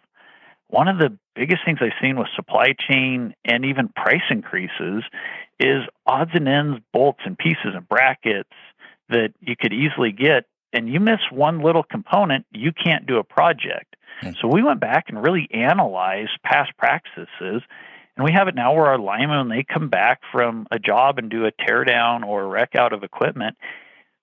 One 0.69 0.89
of 0.89 0.99
the 0.99 1.17
biggest 1.35 1.65
things 1.65 1.79
I've 1.81 1.93
seen 2.01 2.17
with 2.17 2.29
supply 2.37 2.75
chain 2.89 3.35
and 3.45 3.65
even 3.65 3.89
price 3.89 4.23
increases 4.31 5.03
is 5.59 5.83
odds 6.07 6.31
and 6.35 6.49
ends, 6.49 6.81
bolts 6.93 7.21
and 7.25 7.37
pieces 7.37 7.75
and 7.75 7.89
brackets 7.89 8.51
that 9.09 9.31
you 9.41 9.57
could 9.61 9.73
easily 9.73 10.13
get. 10.13 10.45
And 10.73 10.89
you 10.89 11.01
miss 11.01 11.19
one 11.33 11.61
little 11.61 11.83
component, 11.83 12.47
you 12.53 12.71
can't 12.73 13.07
do 13.07 13.19
a 13.19 13.25
project. 13.25 13.97
Mm. 14.23 14.37
So 14.41 14.47
we 14.47 14.63
went 14.63 14.81
back 14.81 15.07
and 15.09 15.21
really 15.21 15.49
analyzed 15.53 16.39
past 16.45 16.71
practices 16.79 17.63
and 18.21 18.27
we 18.27 18.33
have 18.33 18.49
it 18.49 18.55
now 18.55 18.75
where 18.75 18.87
our 18.87 18.99
linemen, 18.99 19.39
when 19.39 19.49
they 19.49 19.65
come 19.65 19.89
back 19.89 20.21
from 20.31 20.67
a 20.71 20.79
job 20.79 21.19
and 21.19 21.31
do 21.31 21.47
a 21.47 21.53
tear 21.53 21.85
down 21.85 22.23
or 22.23 22.43
a 22.43 22.47
wreck 22.47 22.75
out 22.75 22.93
of 22.93 23.03
equipment, 23.03 23.57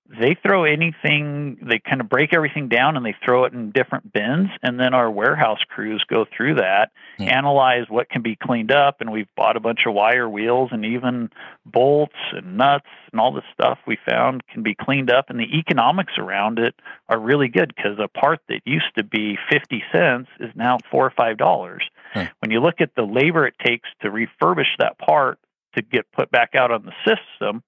they 0.10 0.38
throw 0.42 0.64
anything, 0.64 1.58
they 1.62 1.80
kind 1.80 2.00
of 2.00 2.08
break 2.08 2.34
everything 2.34 2.70
down 2.70 2.96
and 2.96 3.06
they 3.06 3.16
throw 3.24 3.44
it 3.44 3.54
in 3.54 3.72
different 3.72 4.14
bins. 4.14 4.48
And 4.64 4.80
then 4.80 4.94
our 4.94 5.12
warehouse 5.12 5.60
crews 5.68 6.04
go 6.10 6.26
through 6.36 6.56
that, 6.56 6.92
mm. 7.20 7.30
analyze 7.30 7.86
what 7.90 8.10
can 8.10 8.22
be 8.22 8.38
cleaned 8.42 8.72
up. 8.72 9.02
And 9.02 9.12
we've 9.12 9.28
bought 9.36 9.58
a 9.58 9.60
bunch 9.60 9.82
of 9.86 9.94
wire 9.94 10.30
wheels 10.30 10.70
and 10.72 10.86
even 10.86 11.30
bolts 11.66 12.16
and 12.32 12.58
nuts 12.58 12.88
and 13.12 13.20
all 13.20 13.34
the 13.34 13.42
stuff 13.54 13.80
we 13.86 13.98
found 14.08 14.48
can 14.48 14.64
be 14.64 14.76
cleaned 14.76 15.12
up. 15.12 15.30
And 15.30 15.40
the 15.40 15.58
economics 15.58 16.14
around 16.18 16.60
it 16.60 16.76
are 17.10 17.20
really 17.20 17.50
good 17.50 17.74
because 17.76 18.00
a 18.00 18.08
part 18.08 18.40
that 18.48 18.62
used 18.66 18.96
to 18.98 19.04
be 19.04 19.38
50 19.52 19.84
cents 19.92 20.30
is 20.40 20.52
now 20.56 20.78
four 20.90 21.06
or 21.06 21.14
five 21.18 21.38
dollars. 21.38 21.84
Mm. 22.16 22.30
When 22.40 22.52
you 22.52 22.62
look 22.62 22.80
at 22.80 22.96
the 22.96 23.04
labor 23.04 23.46
it 23.46 23.56
takes 23.64 23.90
to 24.02 24.10
refurbish 24.10 24.78
that 24.80 24.98
part 25.00 25.40
to 25.76 25.82
get 25.82 26.12
put 26.14 26.32
back 26.32 26.56
out 26.56 26.72
on 26.72 26.86
the 26.86 26.94
system, 27.06 27.62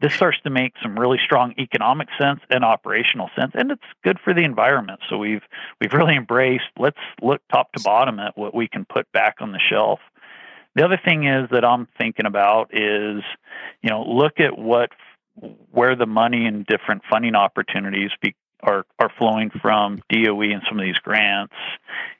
this 0.00 0.14
starts 0.14 0.38
to 0.44 0.50
make 0.50 0.74
some 0.82 0.98
really 0.98 1.18
strong 1.24 1.54
economic 1.58 2.08
sense 2.18 2.40
and 2.50 2.64
operational 2.64 3.30
sense 3.36 3.52
and 3.54 3.70
it's 3.72 3.82
good 4.04 4.18
for 4.22 4.32
the 4.32 4.42
environment. 4.42 5.00
So 5.08 5.18
we've 5.18 5.42
we've 5.80 5.92
really 5.92 6.16
embraced 6.16 6.64
let's 6.78 6.98
look 7.20 7.40
top 7.50 7.72
to 7.72 7.82
bottom 7.82 8.18
at 8.20 8.36
what 8.36 8.54
we 8.54 8.68
can 8.68 8.84
put 8.84 9.10
back 9.12 9.36
on 9.40 9.52
the 9.52 9.58
shelf. 9.58 10.00
The 10.74 10.84
other 10.84 11.00
thing 11.02 11.26
is 11.26 11.48
that 11.50 11.64
i'm 11.64 11.88
thinking 11.98 12.26
about 12.26 12.70
is 12.72 13.22
you 13.82 13.90
know 13.90 14.02
look 14.02 14.40
at 14.40 14.56
what 14.56 14.90
where 15.70 15.96
the 15.96 16.06
money 16.06 16.46
and 16.46 16.66
different 16.66 17.02
funding 17.08 17.34
opportunities 17.34 18.10
be, 18.20 18.34
are 18.62 18.84
are 18.98 19.10
flowing 19.18 19.50
from 19.50 20.00
DOE 20.10 20.40
and 20.42 20.62
some 20.68 20.78
of 20.78 20.84
these 20.84 20.98
grants 20.98 21.54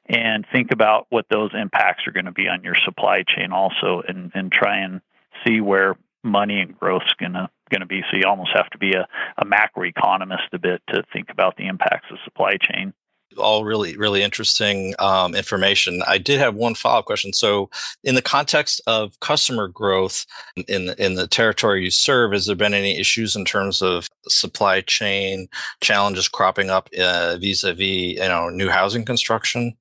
and 0.06 0.46
think 0.52 0.72
about 0.72 1.06
what 1.10 1.26
those 1.30 1.50
impacts 1.54 2.06
are 2.06 2.12
going 2.12 2.24
to 2.24 2.32
be 2.32 2.48
on 2.48 2.64
your 2.64 2.76
supply 2.84 3.22
chain 3.22 3.52
also 3.52 4.02
and 4.06 4.32
and 4.34 4.50
try 4.50 4.78
and 4.78 5.00
see 5.46 5.60
where 5.60 5.96
money 6.24 6.60
and 6.60 6.78
growth 6.78 7.02
is 7.06 7.14
going 7.18 7.32
to 7.32 7.86
be. 7.86 8.02
So 8.10 8.16
you 8.16 8.24
almost 8.26 8.50
have 8.54 8.70
to 8.70 8.78
be 8.78 8.92
a, 8.92 9.06
a 9.38 9.44
macroeconomist 9.44 10.52
a 10.52 10.58
bit 10.58 10.82
to 10.88 11.02
think 11.12 11.28
about 11.30 11.56
the 11.56 11.66
impacts 11.66 12.10
of 12.10 12.18
supply 12.24 12.56
chain. 12.60 12.92
All 13.36 13.64
really, 13.64 13.96
really 13.96 14.22
interesting 14.22 14.94
um, 14.98 15.34
information. 15.34 16.02
I 16.08 16.18
did 16.18 16.40
have 16.40 16.54
one 16.54 16.74
follow 16.74 17.00
up 17.00 17.04
question. 17.04 17.32
So, 17.32 17.70
in 18.02 18.14
the 18.14 18.22
context 18.22 18.80
of 18.86 19.20
customer 19.20 19.68
growth 19.68 20.24
in 20.66 20.86
the, 20.86 21.04
in 21.04 21.14
the 21.14 21.28
territory 21.28 21.84
you 21.84 21.90
serve, 21.90 22.32
has 22.32 22.46
there 22.46 22.56
been 22.56 22.74
any 22.74 22.98
issues 22.98 23.36
in 23.36 23.44
terms 23.44 23.82
of 23.82 24.08
supply 24.28 24.80
chain 24.80 25.48
challenges 25.82 26.26
cropping 26.26 26.70
up 26.70 26.88
vis 26.92 27.64
a 27.64 27.74
vis, 27.74 28.14
you 28.14 28.18
know, 28.18 28.48
new 28.48 28.70
housing 28.70 29.04
construction? 29.04 29.76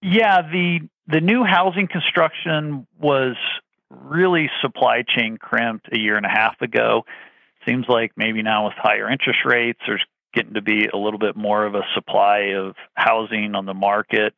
Yeah, 0.00 0.42
the 0.42 0.80
the 1.08 1.20
new 1.20 1.44
housing 1.44 1.88
construction 1.88 2.86
was 2.98 3.36
really 3.92 4.50
supply 4.60 5.02
chain 5.06 5.36
crimped 5.38 5.88
a 5.92 5.98
year 5.98 6.16
and 6.16 6.26
a 6.26 6.30
half 6.30 6.60
ago. 6.60 7.04
Seems 7.66 7.86
like 7.88 8.12
maybe 8.16 8.42
now 8.42 8.66
with 8.66 8.74
higher 8.76 9.08
interest 9.10 9.40
rates, 9.44 9.80
there's 9.86 10.04
getting 10.34 10.54
to 10.54 10.62
be 10.62 10.86
a 10.92 10.96
little 10.96 11.18
bit 11.18 11.36
more 11.36 11.64
of 11.64 11.74
a 11.74 11.82
supply 11.94 12.54
of 12.56 12.74
housing 12.94 13.54
on 13.54 13.66
the 13.66 13.74
market. 13.74 14.34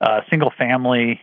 Uh, 0.00 0.20
single 0.30 0.52
family 0.56 1.20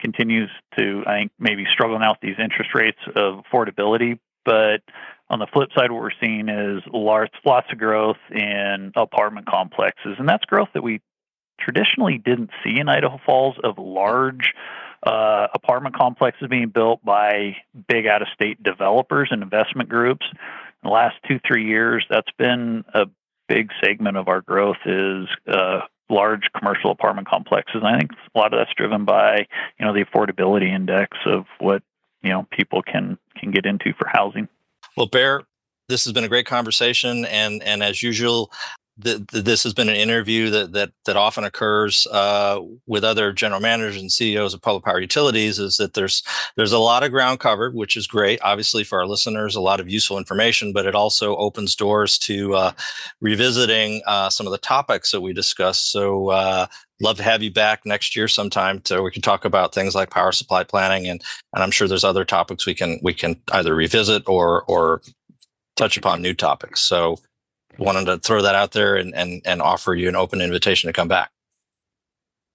continues 0.00 0.50
to, 0.78 1.02
I 1.06 1.18
think, 1.18 1.32
maybe 1.38 1.64
struggling 1.72 2.02
out 2.02 2.18
these 2.20 2.36
interest 2.38 2.70
rates 2.74 2.98
of 3.14 3.44
affordability. 3.44 4.18
But 4.44 4.82
on 5.28 5.38
the 5.38 5.46
flip 5.52 5.70
side, 5.76 5.90
what 5.90 6.00
we're 6.00 6.10
seeing 6.22 6.48
is 6.48 6.82
lots, 6.92 7.34
lots 7.44 7.66
of 7.70 7.78
growth 7.78 8.16
in 8.30 8.92
apartment 8.96 9.46
complexes. 9.46 10.16
And 10.18 10.28
that's 10.28 10.44
growth 10.44 10.68
that 10.74 10.82
we 10.82 11.00
traditionally 11.60 12.18
didn't 12.18 12.50
see 12.64 12.78
in 12.78 12.88
Idaho 12.88 13.18
Falls 13.26 13.56
of 13.62 13.78
large 13.78 14.52
uh, 15.02 15.48
apartment 15.54 15.96
complexes 15.96 16.48
being 16.48 16.68
built 16.68 17.04
by 17.04 17.56
big 17.86 18.06
out 18.06 18.22
of 18.22 18.28
state 18.34 18.62
developers 18.62 19.28
and 19.30 19.42
investment 19.42 19.88
groups. 19.88 20.26
In 20.32 20.38
the 20.84 20.90
last 20.90 21.16
two, 21.26 21.40
three 21.46 21.66
years, 21.66 22.04
that's 22.08 22.30
been 22.38 22.84
a 22.94 23.06
big 23.48 23.70
segment 23.82 24.16
of 24.16 24.28
our 24.28 24.40
growth 24.40 24.76
is 24.84 25.26
uh, 25.46 25.80
large 26.10 26.50
commercial 26.56 26.90
apartment 26.90 27.28
complexes. 27.28 27.76
And 27.76 27.86
I 27.86 27.98
think 27.98 28.12
a 28.12 28.38
lot 28.38 28.52
of 28.52 28.58
that's 28.58 28.74
driven 28.76 29.04
by, 29.04 29.46
you 29.78 29.86
know, 29.86 29.92
the 29.92 30.04
affordability 30.04 30.72
index 30.72 31.16
of 31.26 31.46
what, 31.58 31.82
you 32.22 32.30
know, 32.30 32.46
people 32.50 32.82
can 32.82 33.18
can 33.36 33.50
get 33.50 33.66
into 33.66 33.92
for 33.94 34.08
housing. 34.08 34.48
Well, 34.96 35.06
Bear, 35.06 35.42
this 35.88 36.04
has 36.04 36.12
been 36.12 36.24
a 36.24 36.28
great 36.28 36.46
conversation 36.46 37.24
and 37.24 37.62
and 37.62 37.82
as 37.82 38.02
usual 38.02 38.50
this 38.98 39.62
has 39.62 39.72
been 39.72 39.88
an 39.88 39.94
interview 39.94 40.50
that 40.50 40.72
that 40.72 40.90
that 41.04 41.16
often 41.16 41.44
occurs 41.44 42.06
uh, 42.08 42.60
with 42.86 43.04
other 43.04 43.32
general 43.32 43.60
managers 43.60 44.00
and 44.00 44.10
CEOs 44.10 44.54
of 44.54 44.62
public 44.62 44.84
power 44.84 45.00
utilities. 45.00 45.58
Is 45.58 45.76
that 45.76 45.94
there's 45.94 46.22
there's 46.56 46.72
a 46.72 46.78
lot 46.78 47.04
of 47.04 47.12
ground 47.12 47.38
covered, 47.38 47.74
which 47.74 47.96
is 47.96 48.06
great. 48.06 48.40
Obviously, 48.42 48.82
for 48.82 48.98
our 48.98 49.06
listeners, 49.06 49.54
a 49.54 49.60
lot 49.60 49.78
of 49.78 49.88
useful 49.88 50.18
information, 50.18 50.72
but 50.72 50.86
it 50.86 50.94
also 50.94 51.36
opens 51.36 51.76
doors 51.76 52.18
to 52.18 52.54
uh, 52.54 52.72
revisiting 53.20 54.02
uh, 54.06 54.28
some 54.30 54.46
of 54.46 54.50
the 54.50 54.58
topics 54.58 55.10
that 55.12 55.20
we 55.20 55.32
discussed. 55.32 55.90
So. 55.90 56.30
Uh, 56.30 56.66
love 57.00 57.16
to 57.16 57.22
have 57.22 57.44
you 57.44 57.52
back 57.52 57.86
next 57.86 58.16
year 58.16 58.26
sometime 58.26 58.82
so 58.84 59.04
we 59.04 59.10
can 59.12 59.22
talk 59.22 59.44
about 59.44 59.72
things 59.72 59.94
like 59.94 60.10
power 60.10 60.32
supply 60.32 60.64
planning 60.64 61.06
and 61.06 61.22
and 61.54 61.62
I'm 61.62 61.70
sure 61.70 61.86
there's 61.86 62.02
other 62.02 62.24
topics 62.24 62.66
we 62.66 62.74
can 62.74 62.98
we 63.04 63.14
can 63.14 63.40
either 63.52 63.72
revisit 63.72 64.24
or 64.28 64.64
or 64.64 65.00
touch 65.76 65.96
upon 65.96 66.20
new 66.20 66.34
topics. 66.34 66.80
So 66.80 67.18
wanted 67.78 68.06
to 68.06 68.18
throw 68.18 68.42
that 68.42 68.54
out 68.54 68.72
there 68.72 68.96
and, 68.96 69.14
and, 69.14 69.42
and 69.44 69.62
offer 69.62 69.94
you 69.94 70.08
an 70.08 70.16
open 70.16 70.40
invitation 70.40 70.88
to 70.88 70.92
come 70.92 71.08
back. 71.08 71.30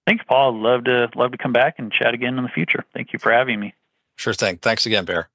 Thanks, 0.06 0.24
Paul. 0.28 0.60
Love 0.60 0.84
to 0.84 1.08
love 1.16 1.32
to 1.32 1.38
come 1.38 1.52
back 1.52 1.76
and 1.78 1.90
chat 1.90 2.12
again 2.12 2.36
in 2.36 2.44
the 2.44 2.50
future. 2.50 2.84
Thank 2.92 3.12
you 3.12 3.18
for 3.18 3.32
having 3.32 3.58
me. 3.58 3.74
Sure 4.16 4.34
thing. 4.34 4.58
Thanks 4.58 4.84
again, 4.86 5.04
Bear. 5.04 5.30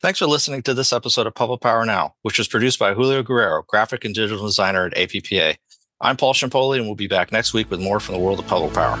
Thanks 0.00 0.18
for 0.18 0.26
listening 0.26 0.62
to 0.62 0.74
this 0.74 0.92
episode 0.92 1.26
of 1.26 1.34
Public 1.34 1.60
Power 1.60 1.84
Now, 1.84 2.14
which 2.22 2.38
was 2.38 2.48
produced 2.48 2.78
by 2.78 2.94
Julio 2.94 3.22
Guerrero, 3.22 3.64
graphic 3.66 4.04
and 4.04 4.14
digital 4.14 4.46
designer 4.46 4.86
at 4.86 4.94
APPA. 4.94 5.56
I'm 6.00 6.16
Paul 6.16 6.34
Ciampoli, 6.34 6.76
and 6.76 6.86
we'll 6.86 6.94
be 6.94 7.08
back 7.08 7.32
next 7.32 7.52
week 7.52 7.70
with 7.70 7.80
more 7.80 7.98
from 7.98 8.14
the 8.14 8.20
world 8.20 8.38
of 8.38 8.46
public 8.46 8.72
power. 8.72 8.96